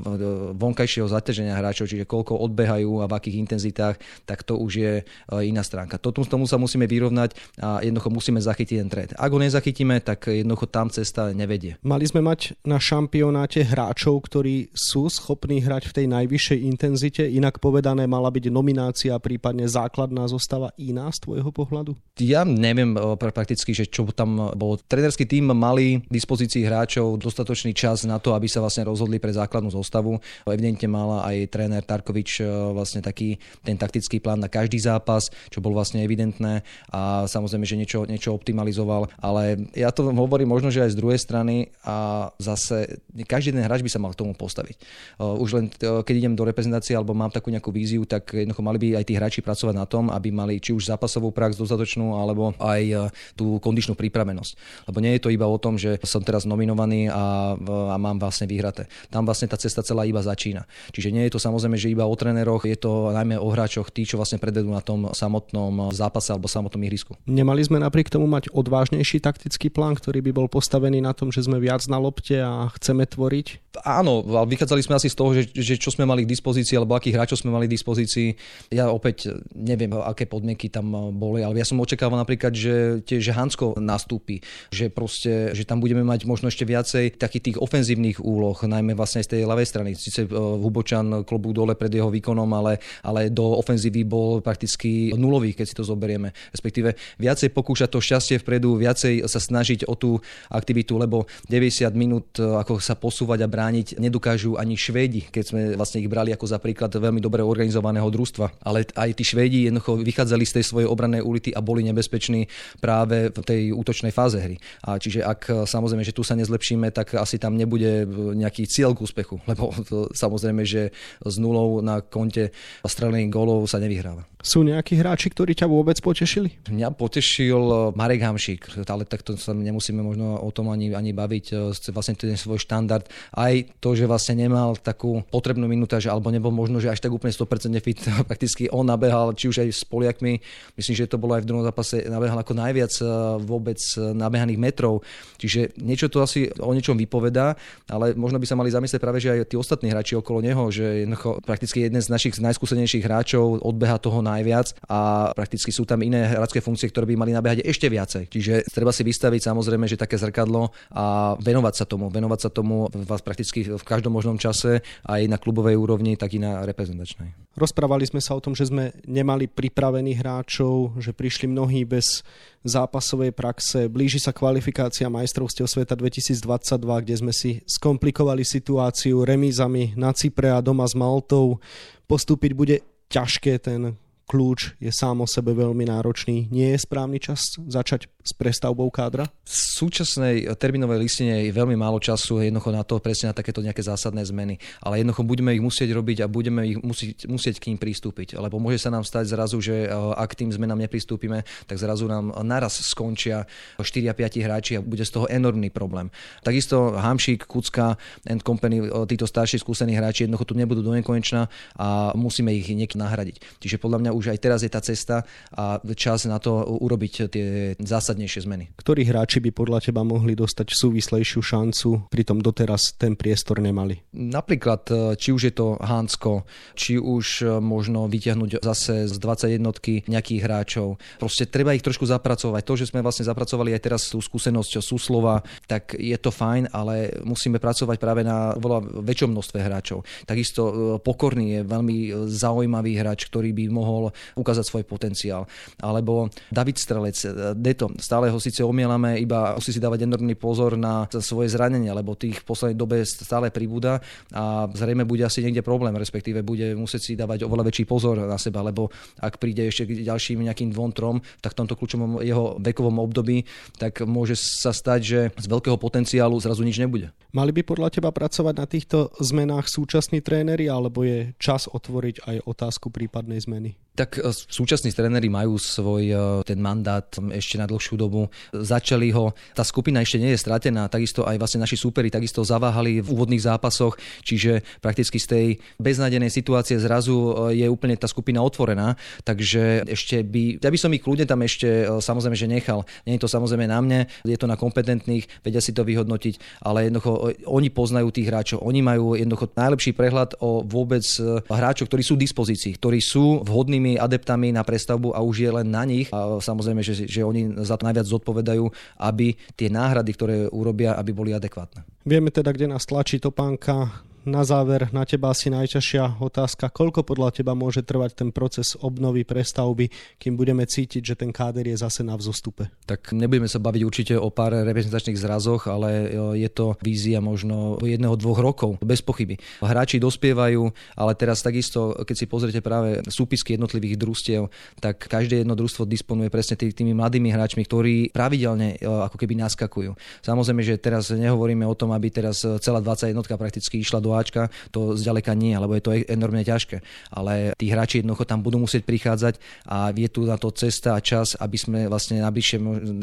vonkajšieho 0.55 1.07
zaťaženia 1.07 1.55
hráčov, 1.55 1.87
čiže 1.87 2.11
koľko 2.11 2.43
odbehajú 2.43 3.01
a 3.01 3.07
v 3.07 3.17
akých 3.17 3.41
intenzitách, 3.47 3.97
tak 4.27 4.43
to 4.43 4.59
už 4.59 4.73
je 4.75 4.93
e, 5.01 5.03
iná 5.47 5.63
stránka. 5.63 5.97
Tomu, 6.03 6.27
tomu 6.27 6.45
sa 6.51 6.59
musíme 6.59 6.91
vyrovnať 6.91 7.39
a 7.63 7.81
jednoducho 7.81 8.11
musíme 8.11 8.41
zachytiť 8.43 8.77
ten 8.83 8.91
trend. 8.91 9.11
Ak 9.15 9.31
ho 9.31 9.39
nezachytíme, 9.39 10.03
tak 10.03 10.27
jednoducho 10.27 10.67
tam 10.67 10.91
cesta 10.91 11.31
nevedie. 11.31 11.79
Mali 11.87 12.05
sme 12.05 12.21
mať 12.21 12.59
na 12.67 12.83
šampionáte 12.83 13.63
hráčov, 13.63 14.27
ktorí 14.27 14.75
sú 14.75 15.07
schopní 15.07 15.63
hrať 15.63 15.89
v 15.89 15.95
tej 16.03 16.07
najvyššej 16.11 16.59
intenzite, 16.67 17.23
inak 17.23 17.63
povedané 17.63 18.11
mala 18.11 18.29
byť 18.35 18.51
nominácia, 18.51 19.15
prípadne 19.23 19.71
základná 19.71 20.27
zostava 20.27 20.75
iná 20.77 21.07
z 21.15 21.23
tvojho 21.23 21.51
pohľadu? 21.55 21.95
Ja 22.19 22.43
neviem 22.43 22.99
e, 22.99 23.15
prakticky, 23.15 23.71
že 23.71 23.87
čo 23.87 24.11
tam 24.11 24.51
bolo. 24.59 24.83
Trenerský 24.83 25.25
tým 25.29 25.55
mali 25.55 26.03
k 26.03 26.11
dispozícii 26.11 26.67
hráčov 26.67 27.23
dostatočný 27.23 27.71
čas 27.71 27.84
čas 27.85 28.09
na 28.09 28.17
to, 28.17 28.33
aby 28.33 28.49
sa 28.49 28.65
vlastne 28.65 28.89
rozhodli 28.89 29.21
pre 29.21 29.29
základnú 29.29 29.69
zostavu. 29.69 30.17
Evidentne 30.49 30.89
mala 30.89 31.21
aj 31.29 31.53
tréner 31.53 31.85
Tarkovič 31.85 32.41
e, 32.41 32.49
vlastne 32.73 33.05
taký 33.05 33.37
ten 33.61 33.77
taktický 33.77 34.25
plán 34.25 34.41
na 34.41 34.49
každý 34.49 34.81
zápas, 34.81 35.29
čo 35.53 35.61
bolo 35.61 35.77
vlastne 35.77 36.01
evidentné 36.01 36.65
a 36.89 37.29
samozrejme, 37.29 37.69
že 37.69 37.77
niečo, 37.77 38.09
niečo 38.09 38.33
optimalizoval, 38.33 39.13
ale 39.21 39.69
ja 39.77 39.93
to 39.93 40.09
hovorím 40.09 40.49
možno, 40.49 40.73
že 40.73 40.81
aj 40.81 40.97
z 40.97 41.01
druhej 41.01 41.21
strany 41.21 41.69
a 41.85 42.29
zase 42.41 43.05
každý 43.29 43.53
ten 43.53 43.61
hráč 43.69 43.85
by 43.85 43.91
sa 43.93 44.01
mal 44.01 44.17
k 44.17 44.25
tomu 44.25 44.33
postaviť. 44.33 44.77
E, 44.81 44.83
už 45.21 45.51
len 45.53 45.65
e, 45.69 46.01
keď 46.01 46.15
idem 46.17 46.33
do 46.33 46.49
reprezentácie 46.49 46.97
alebo 46.97 47.13
mám 47.13 47.29
takú 47.29 47.53
nejakú 47.53 47.69
víziu, 47.69 48.09
tak 48.09 48.33
jednoducho 48.33 48.65
mali 48.65 48.81
by 48.81 48.89
aj 48.97 49.05
tí 49.05 49.13
hráči 49.13 49.41
pracovať 49.45 49.77
na 49.77 49.85
tom, 49.85 50.09
aby 50.09 50.33
mali 50.33 50.57
či 50.57 50.73
už 50.73 50.89
zápasovú 50.89 51.37
prax 51.37 51.61
dostatočnú 51.61 52.17
alebo 52.17 52.57
aj 52.57 53.13
tú 53.37 53.61
kondičnú 53.61 53.93
pripravenosť. 53.93 54.53
Lebo 54.89 54.99
nie 55.05 55.13
je 55.19 55.23
to 55.23 55.29
iba 55.29 55.45
o 55.45 55.61
tom, 55.61 55.77
že 55.77 56.01
som 56.07 56.25
teraz 56.25 56.49
nominovaný 56.49 57.11
a 57.11 57.59
a 57.91 57.97
mám 57.99 58.19
vlastne 58.23 58.47
vyhraté. 58.47 58.87
Tam 59.11 59.27
vlastne 59.27 59.51
tá 59.51 59.59
cesta 59.59 59.83
celá 59.83 60.07
iba 60.07 60.23
začína. 60.23 60.65
Čiže 60.95 61.13
nie 61.15 61.27
je 61.27 61.35
to 61.37 61.41
samozrejme, 61.43 61.77
že 61.77 61.93
iba 61.93 62.07
o 62.07 62.15
tréneroch, 62.15 62.65
je 62.65 62.79
to 62.79 63.11
najmä 63.13 63.37
o 63.37 63.49
hráčoch, 63.51 63.91
tí, 63.91 64.07
čo 64.07 64.17
vlastne 64.17 64.39
predvedú 64.39 64.71
na 64.71 64.81
tom 64.81 65.11
samotnom 65.13 65.91
zápase 65.93 66.33
alebo 66.33 66.49
samotnom 66.49 66.83
ihrisku. 66.87 67.19
Nemali 67.27 67.65
sme 67.67 67.83
napriek 67.83 68.09
tomu 68.11 68.31
mať 68.31 68.51
odvážnejší 68.55 69.21
taktický 69.21 69.69
plán, 69.69 69.99
ktorý 69.99 70.25
by 70.25 70.33
bol 70.33 70.47
postavený 70.49 71.03
na 71.03 71.13
tom, 71.13 71.35
že 71.35 71.45
sme 71.45 71.59
viac 71.59 71.85
na 71.91 71.99
lopte 71.99 72.39
a 72.39 72.71
chceme 72.79 73.05
tvoriť? 73.05 73.65
Áno, 73.83 74.23
vychádzali 74.23 74.87
sme 74.87 74.95
asi 74.95 75.11
z 75.11 75.19
toho, 75.19 75.35
že, 75.35 75.51
že 75.51 75.75
čo 75.75 75.91
sme 75.91 76.07
mali 76.07 76.23
k 76.23 76.31
dispozícii 76.31 76.79
alebo 76.79 76.95
akých 76.95 77.19
hráčov 77.19 77.43
sme 77.43 77.51
mali 77.51 77.67
k 77.67 77.75
dispozícii. 77.75 78.29
Ja 78.71 78.87
opäť 78.95 79.35
neviem, 79.51 79.91
aké 79.99 80.31
podmienky 80.31 80.71
tam 80.71 80.95
boli, 81.19 81.43
ale 81.43 81.59
ja 81.59 81.67
som 81.67 81.83
očakával 81.83 82.15
napríklad, 82.23 82.55
že 82.55 83.03
tiež 83.03 83.35
Hansko 83.35 83.75
nastúpi, 83.83 84.39
že 84.71 84.95
proste, 84.95 85.51
že 85.59 85.67
tam 85.67 85.83
budeme 85.83 86.07
mať 86.07 86.23
možno 86.23 86.47
ešte 86.47 86.63
viacej 86.63 87.19
takých 87.19 87.51
tých 87.51 87.59
ofenzívnych 87.65 88.21
úloh, 88.21 88.55
najmä 88.61 88.93
vlastne 88.93 89.25
z 89.25 89.41
tej 89.41 89.43
ľavej 89.49 89.67
strany. 89.67 89.91
Sice 89.97 90.25
e, 90.25 90.29
Hubočan 90.29 91.25
klobúk 91.25 91.57
dole 91.57 91.73
pred 91.73 91.89
jeho 91.89 92.13
výkonom, 92.13 92.47
ale, 92.53 92.77
ale 93.01 93.33
do 93.33 93.57
ofenzívy 93.57 94.05
bol 94.05 94.45
prakticky 94.45 95.17
nulový, 95.17 95.57
keď 95.57 95.67
si 95.67 95.75
to 95.75 95.85
zoberieme. 95.85 96.37
Respektíve 96.53 96.93
viacej 97.17 97.49
pokúšať 97.57 97.89
to 97.89 98.05
šťastie 98.05 98.37
vpredu, 98.45 98.77
viacej 98.77 99.25
sa 99.25 99.41
snažiť 99.41 99.89
o 99.89 99.97
tú 99.97 100.21
aktivitu, 100.53 101.01
lebo 101.01 101.25
90 101.49 101.89
minút 101.97 102.37
e, 102.37 102.45
ako 102.45 102.77
sa 102.85 102.93
posúvať 102.93 103.41
a 103.43 103.49
brániť 103.49 103.97
nedokážu 103.97 104.61
ani 104.61 104.77
Švédi, 104.77 105.25
keď 105.33 105.45
sme 105.45 105.61
vlastne 105.75 106.05
ich 106.05 106.11
brali 106.13 106.37
ako 106.37 106.45
za 106.45 106.61
príklad 106.61 106.93
veľmi 106.93 107.25
dobre 107.25 107.41
organizovaného 107.41 108.07
družstva. 108.13 108.61
Ale 108.61 108.85
aj 108.93 109.11
tí 109.17 109.25
Švédi 109.25 109.73
jednoducho 109.73 109.97
vychádzali 110.05 110.45
z 110.45 110.61
tej 110.61 110.65
svojej 110.69 110.89
obranej 110.91 111.25
ulity 111.25 111.57
a 111.57 111.65
boli 111.65 111.81
nebezpeční 111.89 112.47
práve 112.85 113.33
v 113.33 113.41
tej 113.41 113.63
útočnej 113.73 114.13
fáze 114.13 114.37
hry. 114.37 114.61
A 114.85 115.01
čiže 115.01 115.25
ak 115.25 115.65
samozrejme, 115.65 116.05
že 116.05 116.13
tu 116.13 116.21
sa 116.21 116.37
nezlepšíme, 116.37 116.93
tak 116.93 117.17
asi 117.17 117.41
tam 117.41 117.54
nebude 117.55 118.05
nejaký 118.35 118.67
cieľ 118.67 118.93
k 118.93 119.05
úspechu, 119.07 119.41
lebo 119.51 119.71
to, 119.87 120.11
samozrejme, 120.13 120.63
že 120.67 120.91
s 121.23 121.37
nulou 121.39 121.81
na 121.81 122.03
konte 122.03 122.51
strelených 122.85 123.31
gólov 123.33 123.67
sa 123.71 123.81
nevyhráva. 123.81 124.27
Sú 124.45 124.61
nejakí 124.61 125.01
hráči, 125.01 125.33
ktorí 125.33 125.57
ťa 125.57 125.65
vôbec 125.65 125.97
potešili? 126.05 126.53
Mňa 126.69 126.93
potešil 126.93 127.97
Marek 127.97 128.21
Hamšík, 128.21 128.77
ale 128.85 129.09
takto 129.09 129.41
sa 129.41 129.57
nemusíme 129.57 130.05
možno 130.05 130.37
o 130.37 130.53
tom 130.53 130.69
ani, 130.69 130.93
ani 130.93 131.17
baviť. 131.17 131.73
Vlastne 131.89 132.13
ten 132.13 132.37
svoj 132.37 132.61
štandard. 132.61 133.09
Aj 133.33 133.57
to, 133.81 133.97
že 133.97 134.05
vlastne 134.05 134.37
nemal 134.37 134.77
takú 134.77 135.25
potrebnú 135.33 135.65
že 135.97 136.13
alebo 136.13 136.29
nebol 136.29 136.53
možno, 136.53 136.77
že 136.77 136.93
až 136.93 137.01
tak 137.01 137.17
úplne 137.17 137.33
100% 137.33 137.73
fit. 137.81 138.05
Prakticky 138.31 138.69
on 138.69 138.85
nabehal, 138.85 139.33
či 139.33 139.49
už 139.49 139.65
aj 139.65 139.69
s 139.73 139.83
Poliakmi. 139.89 140.37
Myslím, 140.77 140.95
že 140.95 141.09
to 141.09 141.17
bolo 141.17 141.41
aj 141.41 141.43
v 141.45 141.49
druhom 141.49 141.65
zápase. 141.65 142.05
Nabehal 142.05 142.37
ako 142.37 142.53
najviac 142.53 142.93
vôbec 143.41 143.81
eh, 143.81 144.13
nabehaných 144.13 144.61
metrov. 144.61 145.01
Čiže 145.41 145.81
niečo 145.81 146.13
to 146.13 146.21
asi 146.21 146.53
o 146.61 146.73
niečom 146.77 147.01
vypovedá, 147.45 147.61
ale 147.93 148.17
možno 148.17 148.41
by 148.41 148.47
sa 148.49 148.57
mali 148.57 148.71
zamyslieť 148.73 149.01
práve, 149.03 149.21
že 149.21 149.29
aj 149.31 149.53
tí 149.53 149.57
ostatní 149.61 149.93
hráči 149.93 150.17
okolo 150.17 150.41
neho, 150.41 150.65
že 150.73 151.05
prakticky 151.45 151.85
jeden 151.85 152.01
z 152.01 152.09
našich 152.09 152.41
najskúsenejších 152.41 153.05
hráčov 153.05 153.61
odbeha 153.61 154.01
toho 154.01 154.25
na 154.25 154.35
najviac 154.35 154.75
a 154.91 155.31
prakticky 155.31 155.71
sú 155.71 155.87
tam 155.87 156.03
iné 156.03 156.27
hradské 156.27 156.59
funkcie, 156.59 156.91
ktoré 156.91 157.07
by 157.07 157.15
mali 157.15 157.31
nabehať 157.31 157.63
ešte 157.63 157.87
viacej. 157.87 158.27
Čiže 158.27 158.55
treba 158.67 158.91
si 158.91 159.07
vystaviť 159.07 159.47
samozrejme, 159.47 159.87
že 159.87 160.01
také 160.01 160.19
zrkadlo 160.19 160.75
a 160.91 161.39
venovať 161.39 161.75
sa 161.79 161.85
tomu, 161.87 162.11
venovať 162.11 162.41
sa 162.43 162.51
tomu 162.51 162.91
prakticky 163.23 163.63
v 163.63 163.85
každom 163.87 164.11
možnom 164.11 164.41
čase 164.41 164.83
aj 165.07 165.21
na 165.31 165.39
klubovej 165.39 165.79
úrovni, 165.79 166.19
tak 166.19 166.35
i 166.35 166.43
na 166.43 166.67
reprezentačnej. 166.67 167.55
Rozprávali 167.55 168.03
sme 168.11 168.19
sa 168.19 168.35
o 168.35 168.43
tom, 168.43 168.59
že 168.59 168.67
sme 168.67 168.91
nemali 169.07 169.47
pripravených 169.47 170.19
hráčov, 170.19 170.99
že 170.99 171.15
prišli 171.15 171.47
mnohí 171.47 171.87
bez 171.87 172.27
zápasovej 172.65 173.37
praxe. 173.37 173.87
Blíži 173.93 174.17
sa 174.17 174.33
kvalifikácia 174.33 175.13
majstrovstiev 175.13 175.69
sveta 175.69 175.93
2022, 175.95 177.05
kde 177.05 177.15
sme 177.21 177.33
si 177.37 177.61
skomplikovali 177.69 178.41
situáciu 178.41 179.23
remízami 179.23 179.93
na 179.95 180.17
Cypre 180.17 180.49
a 180.49 180.65
doma 180.65 180.89
s 180.89 180.97
Maltou. 180.97 181.61
Postúpiť 182.09 182.53
bude 182.57 182.77
ťažké 183.13 183.61
ten 183.61 184.01
kľúč 184.25 184.81
je 184.81 184.89
sám 184.89 185.21
o 185.21 185.29
sebe 185.29 185.53
veľmi 185.53 185.85
náročný. 185.85 186.49
Nie 186.49 186.75
je 186.75 186.85
správny 186.89 187.21
čas 187.21 187.61
začať 187.69 188.09
s 188.25 188.33
prestavbou 188.33 188.89
kádra? 188.89 189.29
V 189.45 189.53
súčasnej 189.53 190.49
termínovej 190.57 190.97
listine 190.97 191.45
je 191.45 191.53
veľmi 191.53 191.77
málo 191.77 192.01
času 192.01 192.41
jednoducho 192.41 192.73
na 192.73 192.81
to, 192.81 192.97
presne 192.97 193.29
na 193.29 193.37
takéto 193.37 193.61
nejaké 193.61 193.85
zásadné 193.85 194.25
zmeny. 194.25 194.57
Ale 194.81 195.05
jednoducho 195.05 195.29
budeme 195.29 195.53
ich 195.53 195.61
musieť 195.61 195.93
robiť 195.93 196.25
a 196.25 196.27
budeme 196.27 196.65
ich 196.65 196.81
musieť, 196.81 197.29
musieť 197.29 197.61
k 197.61 197.69
ním 197.71 197.79
pristúpiť. 197.79 198.41
Lebo 198.41 198.57
môže 198.57 198.81
sa 198.81 198.89
nám 198.89 199.05
stať 199.05 199.29
zrazu, 199.29 199.61
že 199.61 199.85
e, 199.85 199.89
ak 199.93 200.33
tým 200.33 200.49
zmenám 200.49 200.81
nepristúpime, 200.81 201.45
tak 201.69 201.77
zrazu 201.77 202.09
nám 202.09 202.33
naraz 202.41 202.81
skončia 202.81 203.45
4 203.77 203.85
a 204.09 204.15
5 204.17 204.41
hráči 204.41 204.73
a 204.79 204.81
bude 204.81 205.05
z 205.05 205.13
toho 205.13 205.29
enormný 205.29 205.69
problém. 205.69 206.09
Takisto 206.41 206.97
Hamšík, 206.97 207.45
Kucka 207.45 208.01
and 208.25 208.41
Company, 208.41 208.89
e, 208.89 209.05
títo 209.05 209.29
starší 209.29 209.61
skúsení 209.61 209.93
hráči 209.93 210.25
jednoducho 210.25 210.49
tu 210.49 210.57
nebudú 210.57 210.81
do 210.81 210.97
nekonečna 210.97 211.53
a 211.77 212.17
musíme 212.17 212.57
ich 212.57 212.73
niekde 212.73 212.97
nahradiť. 212.97 213.61
Čiže 213.61 213.77
podľa 213.77 214.01
mňa 214.01 214.11
už 214.17 214.33
aj 214.33 214.39
teraz 214.41 214.65
je 214.65 214.73
tá 214.73 214.81
cesta 214.81 215.29
a 215.53 215.77
čas 215.93 216.25
na 216.25 216.41
to 216.41 216.65
urobiť 216.81 217.13
tie 217.29 217.47
zásadné 217.83 218.14
zásadnejšie 218.15 218.47
zmeny. 218.47 218.65
Ktorí 218.79 219.03
hráči 219.11 219.43
by 219.43 219.51
podľa 219.51 219.91
teba 219.91 220.07
mohli 220.07 220.39
dostať 220.39 220.71
súvislejšiu 220.71 221.43
šancu, 221.43 222.07
pritom 222.07 222.39
doteraz 222.39 222.95
ten 222.95 223.19
priestor 223.19 223.59
nemali? 223.59 223.99
Napríklad, 224.15 224.83
e, 224.87 224.95
či 225.19 225.35
už 225.35 225.51
je 225.51 225.55
to 225.59 225.75
Hansko, 225.83 226.47
či 226.79 226.95
už 226.95 227.43
e, 227.43 227.45
možno 227.59 228.07
vyťahnuť 228.07 228.63
zase 228.63 229.11
z 229.11 229.17
21 229.19 230.07
nejakých 230.07 230.41
hráčov. 230.47 231.03
Proste 231.19 231.51
treba 231.51 231.75
ich 231.75 231.83
trošku 231.83 232.07
zapracovať. 232.07 232.63
To, 232.63 232.75
že 232.79 232.89
sme 232.95 233.03
vlastne 233.03 233.27
zapracovali 233.27 233.75
aj 233.75 233.83
teraz 233.83 234.07
tú 234.07 234.23
skúsenosť 234.23 234.79
Suslova, 234.79 235.43
tak 235.67 235.99
je 235.99 236.15
to 236.15 236.31
fajn, 236.31 236.71
ale 236.71 237.19
musíme 237.27 237.59
pracovať 237.59 237.99
práve 237.99 238.23
na 238.23 238.55
veľa 238.55 239.03
väčšom 239.03 239.35
množstve 239.35 239.59
hráčov. 239.59 240.07
Takisto 240.23 240.63
e, 240.71 240.73
Pokorný 241.03 241.59
je 241.59 241.61
veľmi 241.67 241.97
zaujímavý 242.31 242.95
hráč, 242.95 243.27
ktorý 243.27 243.51
by 243.51 243.65
mohol 243.75 244.15
ukázať 244.39 244.65
svoj 244.65 244.85
potenciál. 244.87 245.43
Alebo 245.83 246.31
David 246.55 246.79
Strelec, 246.79 247.19
Deto, 247.59 247.91
stále 248.05 248.29
ho 248.29 248.37
síce 248.37 248.61
omielame, 248.61 249.17
iba 249.17 249.57
musí 249.57 249.73
si 249.73 249.81
dávať 249.81 250.05
enormný 250.05 250.37
pozor 250.37 250.77
na 250.77 251.09
svoje 251.09 251.57
zranenia, 251.57 251.97
lebo 251.97 252.13
tých 252.13 252.45
v 252.45 252.47
poslednej 252.47 252.77
dobe 252.77 253.01
stále 253.09 253.49
pribúda 253.49 254.05
a 254.31 254.69
zrejme 254.69 255.09
bude 255.09 255.25
asi 255.25 255.41
niekde 255.41 255.65
problém, 255.65 255.97
respektíve 255.97 256.45
bude 256.45 256.77
musieť 256.77 257.01
si 257.01 257.13
dávať 257.17 257.49
oveľa 257.49 257.73
väčší 257.73 257.85
pozor 257.89 258.21
na 258.21 258.37
seba, 258.37 258.61
lebo 258.61 258.93
ak 259.19 259.41
príde 259.41 259.65
ešte 259.65 259.89
k 259.89 260.05
ďalším 260.05 260.45
nejakým 260.45 260.71
dvom, 260.71 260.91
trom, 260.95 261.17
tak 261.41 261.57
v 261.57 261.59
tomto 261.65 261.75
kľúčovom 261.75 262.21
jeho 262.21 262.61
vekovom 262.61 263.01
období, 263.01 263.49
tak 263.81 264.05
môže 264.05 264.37
sa 264.37 264.71
stať, 264.71 265.01
že 265.03 265.21
z 265.35 265.47
veľkého 265.49 265.81
potenciálu 265.81 266.37
zrazu 266.39 266.63
nič 266.63 266.77
nebude. 266.77 267.11
Mali 267.35 267.51
by 267.51 267.67
podľa 267.67 267.89
teba 267.99 268.15
pracovať 268.15 268.55
na 268.55 268.67
týchto 268.69 269.11
zmenách 269.19 269.67
súčasní 269.67 270.23
tréneri, 270.23 270.71
alebo 270.71 271.03
je 271.03 271.35
čas 271.41 271.67
otvoriť 271.67 272.23
aj 272.27 272.37
otázku 272.47 272.95
prípadnej 272.95 273.43
zmeny? 273.43 273.75
Tak 273.95 274.19
e, 274.19 274.31
súčasní 274.35 274.91
tréneri 274.91 275.31
majú 275.31 275.55
svoj 275.55 276.05
e, 276.11 276.17
ten 276.43 276.59
mandát 276.59 277.07
ešte 277.31 277.63
na 277.63 277.67
dlhšiu 277.71 277.94
dobu. 277.97 278.29
Začali 278.53 279.11
ho, 279.15 279.33
tá 279.57 279.63
skupina 279.63 280.01
ešte 280.03 280.21
nie 280.21 280.35
je 280.35 280.43
stratená, 280.43 280.87
takisto 280.91 281.25
aj 281.25 281.37
vlastne 281.39 281.63
naši 281.63 281.79
súperi 281.79 282.11
takisto 282.11 282.45
zaváhali 282.45 283.01
v 283.01 283.09
úvodných 283.09 283.43
zápasoch, 283.45 283.97
čiže 284.23 284.63
prakticky 284.81 285.19
z 285.19 285.27
tej 285.27 285.47
beznadenej 285.81 286.31
situácie 286.31 286.79
zrazu 286.79 287.15
e, 287.51 287.65
je 287.65 287.67
úplne 287.67 287.97
tá 287.97 288.07
skupina 288.11 288.43
otvorená, 288.43 288.99
takže 289.23 289.87
ešte 289.89 290.23
by, 290.23 290.61
ja 290.61 290.71
by 290.71 290.79
som 290.79 290.93
ich 290.93 291.03
kľudne 291.03 291.27
tam 291.27 291.41
ešte 291.43 291.87
samozrejme, 292.01 292.37
že 292.37 292.51
nechal. 292.51 292.87
Nie 293.07 293.17
je 293.17 293.23
to 293.25 293.31
samozrejme 293.31 293.67
na 293.67 293.79
mne, 293.81 294.01
je 294.25 294.39
to 294.39 294.51
na 294.51 294.59
kompetentných, 294.59 295.27
vedia 295.43 295.63
si 295.63 295.73
to 295.73 295.87
vyhodnotiť, 295.87 296.65
ale 296.65 296.89
jednoducho 296.89 297.35
oni 297.49 297.69
poznajú 297.71 298.09
tých 298.11 298.29
hráčov, 298.29 298.59
oni 298.63 298.81
majú 298.81 299.15
jednoducho 299.15 299.53
najlepší 299.55 299.93
prehľad 299.97 300.41
o 300.43 300.65
vôbec 300.65 301.05
hráčov, 301.49 301.89
ktorí 301.89 302.03
sú 302.03 302.15
v 302.19 302.25
dispozícii, 302.27 302.77
ktorí 302.77 302.99
sú 302.99 303.45
vhodnými 303.45 303.97
adeptami 304.01 304.51
na 304.51 304.67
prestavbu 304.67 305.13
a 305.15 305.21
už 305.23 305.47
je 305.47 305.51
len 305.51 305.69
na 305.69 305.85
nich. 305.87 306.09
A 306.11 306.41
samozrejme, 306.41 306.81
že, 306.81 307.07
že 307.07 307.21
oni 307.23 307.63
za 307.63 307.79
to 307.79 307.84
najviac 307.85 308.09
zodpovedajú, 308.09 308.65
aby 309.05 309.37
tie 309.53 309.69
náhrady, 309.69 310.11
ktoré 310.17 310.37
urobia, 310.49 310.97
aby 310.97 311.13
boli 311.13 311.37
adekvátne. 311.37 311.85
Vieme 312.09 312.33
teda, 312.33 312.57
kde 312.57 312.73
nás 312.73 312.89
tlačí 312.89 313.21
topánka 313.21 314.05
na 314.25 314.43
záver 314.43 314.89
na 314.91 315.05
teba 315.05 315.31
asi 315.31 315.53
najťažšia 315.53 316.19
otázka. 316.19 316.73
Koľko 316.73 317.05
podľa 317.05 317.41
teba 317.41 317.53
môže 317.53 317.85
trvať 317.85 318.17
ten 318.17 318.31
proces 318.33 318.75
obnovy, 318.81 319.23
prestavby, 319.23 319.93
kým 320.17 320.35
budeme 320.35 320.65
cítiť, 320.65 321.03
že 321.05 321.15
ten 321.15 321.31
káder 321.31 321.69
je 321.69 321.77
zase 321.77 322.01
na 322.01 322.17
vzostupe? 322.17 322.73
Tak 322.89 323.13
nebudeme 323.13 323.47
sa 323.47 323.61
baviť 323.61 323.83
určite 323.85 324.15
o 324.17 324.33
pár 324.33 324.57
reprezentačných 324.65 325.21
zrazoch, 325.21 325.69
ale 325.69 325.89
e, 325.93 326.07
je 326.41 326.49
to 326.49 326.75
vízia 326.81 327.21
možno 327.21 327.77
jedného, 327.85 328.17
dvoch 328.17 328.41
rokov, 328.41 328.81
bez 328.81 329.05
pochyby. 329.05 329.37
Hráči 329.61 330.01
dospievajú, 330.01 330.73
ale 330.97 331.13
teraz 331.15 331.45
takisto, 331.45 331.93
keď 332.01 332.17
si 332.17 332.27
pozriete 332.27 332.61
práve 332.65 333.05
súpisky 333.13 333.55
jednotlivých 333.55 334.01
družstiev, 334.01 334.49
tak 334.81 335.05
každé 335.05 335.45
jedno 335.45 335.53
družstvo 335.53 335.85
disponuje 335.85 336.33
presne 336.33 336.57
tý, 336.57 336.73
tými 336.73 336.97
mladými 336.97 337.29
hráčmi, 337.29 337.63
ktorí 337.69 337.95
pravidelne 338.15 338.81
e, 338.81 338.87
ako 338.89 339.21
keby 339.21 339.37
naskakujú. 339.45 339.93
Samozrejme, 340.25 340.63
že 340.65 340.81
teraz 340.81 341.13
nehovoríme 341.13 341.69
o 341.69 341.77
tom, 341.77 341.93
aby 341.93 342.09
teraz 342.09 342.41
celá 342.41 342.81
21 342.81 343.21
prakticky 343.37 343.83
išla 343.83 344.01
do 344.01 344.14
Ačka, 344.17 344.49
to 344.71 344.95
zďaleka 344.95 345.35
nie, 345.35 345.55
lebo 345.55 345.75
je 345.77 345.83
to 345.83 345.93
e- 345.93 346.07
enormne 346.09 346.43
ťažké. 346.43 346.81
Ale 347.13 347.53
tí 347.59 347.69
hráči 347.69 348.01
jednoducho 348.01 348.25
tam 348.25 348.41
budú 348.41 348.63
musieť 348.63 348.87
prichádzať 348.87 349.35
a 349.67 349.91
je 349.91 350.09
tu 350.09 350.25
na 350.25 350.39
to 350.39 350.55
cesta 350.55 350.95
a 350.97 351.05
čas, 351.05 351.35
aby 351.39 351.57
sme 351.59 351.79
vlastne 351.91 352.23
navyše 352.23 352.57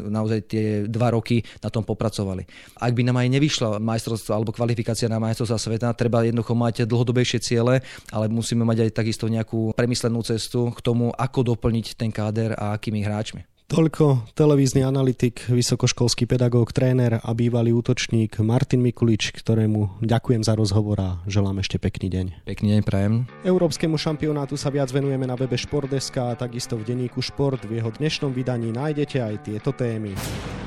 naozaj 0.08 0.40
tie 0.48 0.66
dva 0.88 1.12
roky 1.12 1.44
na 1.60 1.68
tom 1.68 1.84
popracovali. 1.84 2.44
Ak 2.80 2.92
by 2.96 3.02
nám 3.06 3.20
aj 3.20 3.28
nevyšla 3.28 3.68
majstrovstvo 3.78 4.32
alebo 4.32 4.50
kvalifikácia 4.56 5.06
na 5.06 5.20
majstrovstva 5.20 5.58
sveta, 5.60 5.96
treba 5.96 6.24
jednoducho 6.24 6.56
mať 6.56 6.88
dlhodobejšie 6.88 7.38
ciele, 7.44 7.84
ale 8.10 8.24
musíme 8.32 8.64
mať 8.64 8.88
aj 8.88 8.90
takisto 8.96 9.28
nejakú 9.28 9.76
premyslenú 9.76 10.24
cestu 10.24 10.72
k 10.72 10.80
tomu, 10.80 11.12
ako 11.12 11.54
doplniť 11.54 11.94
ten 11.94 12.08
káder 12.08 12.56
a 12.56 12.74
akými 12.74 13.04
hráčmi. 13.04 13.51
Toľko 13.72 14.36
televízny 14.36 14.84
analytik, 14.84 15.48
vysokoškolský 15.48 16.28
pedagóg, 16.28 16.76
tréner 16.76 17.24
a 17.24 17.30
bývalý 17.32 17.72
útočník 17.72 18.36
Martin 18.44 18.84
Mikulič, 18.84 19.32
ktorému 19.32 20.04
ďakujem 20.04 20.44
za 20.44 20.52
rozhovor 20.52 21.00
a 21.00 21.10
želám 21.24 21.64
ešte 21.64 21.80
pekný 21.80 22.12
deň. 22.12 22.26
Pekný 22.44 22.76
deň 22.76 22.82
prajem. 22.84 23.24
Európskemu 23.48 23.96
šampionátu 23.96 24.60
sa 24.60 24.68
viac 24.68 24.92
venujeme 24.92 25.24
na 25.24 25.40
webe 25.40 25.56
Športdeska 25.56 26.36
a 26.36 26.36
takisto 26.36 26.76
v 26.76 26.84
denníku 26.84 27.24
Šport. 27.24 27.64
V 27.64 27.80
jeho 27.80 27.88
dnešnom 27.88 28.36
vydaní 28.36 28.76
nájdete 28.76 29.24
aj 29.24 29.48
tieto 29.48 29.72
témy. 29.72 30.12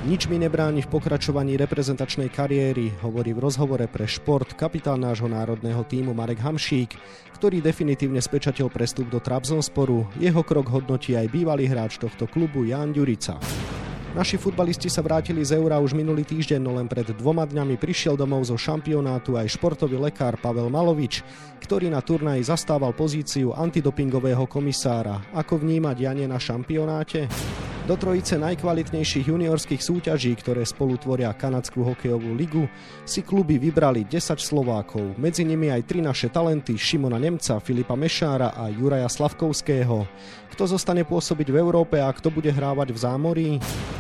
Nič 0.10 0.26
mi 0.26 0.42
nebráni 0.42 0.82
v 0.82 0.90
pokračovaní 0.90 1.62
reprezentačnej 1.62 2.34
kariéry, 2.34 2.90
hovorí 3.06 3.38
v 3.38 3.42
rozhovore 3.46 3.86
pre 3.86 4.10
Šport 4.10 4.58
kapitán 4.58 5.06
nášho 5.06 5.30
národného 5.30 5.86
týmu 5.86 6.18
Marek 6.18 6.42
Hamšík, 6.42 6.98
ktorý 7.36 7.60
definitívne 7.60 8.24
spečatil 8.24 8.72
prestup 8.72 9.12
do 9.12 9.20
Trabzonsporu. 9.20 10.08
Jeho 10.18 10.40
krok 10.42 10.72
hodnotí 10.72 11.20
aj 11.20 11.30
bývalý 11.30 11.68
hráč 11.68 12.00
tohto 12.00 12.32
klubu 12.32 12.64
Jan 12.64 12.95
Ďurica. 12.96 13.36
Naši 14.16 14.40
futbalisti 14.40 14.88
sa 14.88 15.04
vrátili 15.04 15.44
z 15.44 15.60
Eura 15.60 15.76
už 15.84 15.92
minulý 15.92 16.24
týždeň, 16.24 16.64
no 16.64 16.80
len 16.80 16.88
pred 16.88 17.12
dvoma 17.12 17.44
dňami 17.44 17.76
prišiel 17.76 18.16
domov 18.16 18.48
zo 18.48 18.56
šampionátu 18.56 19.36
aj 19.36 19.60
športový 19.60 20.00
lekár 20.00 20.40
Pavel 20.40 20.72
Malovič, 20.72 21.20
ktorý 21.60 21.92
na 21.92 22.00
turnaji 22.00 22.48
zastával 22.48 22.96
pozíciu 22.96 23.52
antidopingového 23.52 24.48
komisára. 24.48 25.20
Ako 25.36 25.60
vníma 25.60 25.92
dianie 25.92 26.32
na 26.32 26.40
šampionáte? 26.40 27.28
Do 27.86 27.94
trojice 27.94 28.42
najkvalitnejších 28.42 29.30
juniorských 29.30 29.78
súťaží, 29.78 30.34
ktoré 30.42 30.66
spolu 30.66 30.98
tvoria 30.98 31.30
Kanadskú 31.38 31.86
hokejovú 31.86 32.34
ligu, 32.34 32.66
si 33.06 33.22
kluby 33.22 33.62
vybrali 33.62 34.10
10 34.10 34.42
Slovákov, 34.42 35.14
medzi 35.22 35.46
nimi 35.46 35.70
aj 35.70 35.86
tri 35.86 36.02
naše 36.02 36.34
talenty 36.34 36.82
Šimona 36.82 37.22
Nemca, 37.22 37.62
Filipa 37.62 37.94
Mešára 37.94 38.58
a 38.58 38.74
Juraja 38.74 39.06
Slavkovského. 39.06 40.02
Kto 40.50 40.64
zostane 40.66 41.06
pôsobiť 41.06 41.54
v 41.54 41.62
Európe 41.62 42.02
a 42.02 42.10
kto 42.10 42.34
bude 42.34 42.50
hrávať 42.50 42.90
v 42.90 42.98
zámorí? 42.98 43.50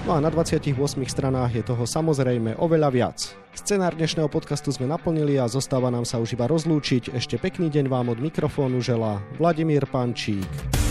No 0.10 0.18
a 0.18 0.20
na 0.20 0.34
28 0.34 0.74
stranách 1.06 1.54
je 1.54 1.62
toho 1.62 1.86
samozrejme 1.86 2.58
oveľa 2.58 2.90
viac. 2.90 3.38
Scenár 3.54 3.94
dnešného 3.94 4.34
podcastu 4.34 4.74
sme 4.74 4.90
naplnili 4.90 5.38
a 5.38 5.46
zostáva 5.46 5.94
nám 5.94 6.10
sa 6.10 6.18
už 6.18 6.34
iba 6.34 6.50
rozlúčiť. 6.50 7.14
Ešte 7.14 7.38
pekný 7.38 7.70
deň 7.70 7.86
vám 7.86 8.10
od 8.10 8.18
mikrofónu 8.18 8.82
želá 8.82 9.22
Vladimír 9.38 9.86
Pančík. 9.86 10.85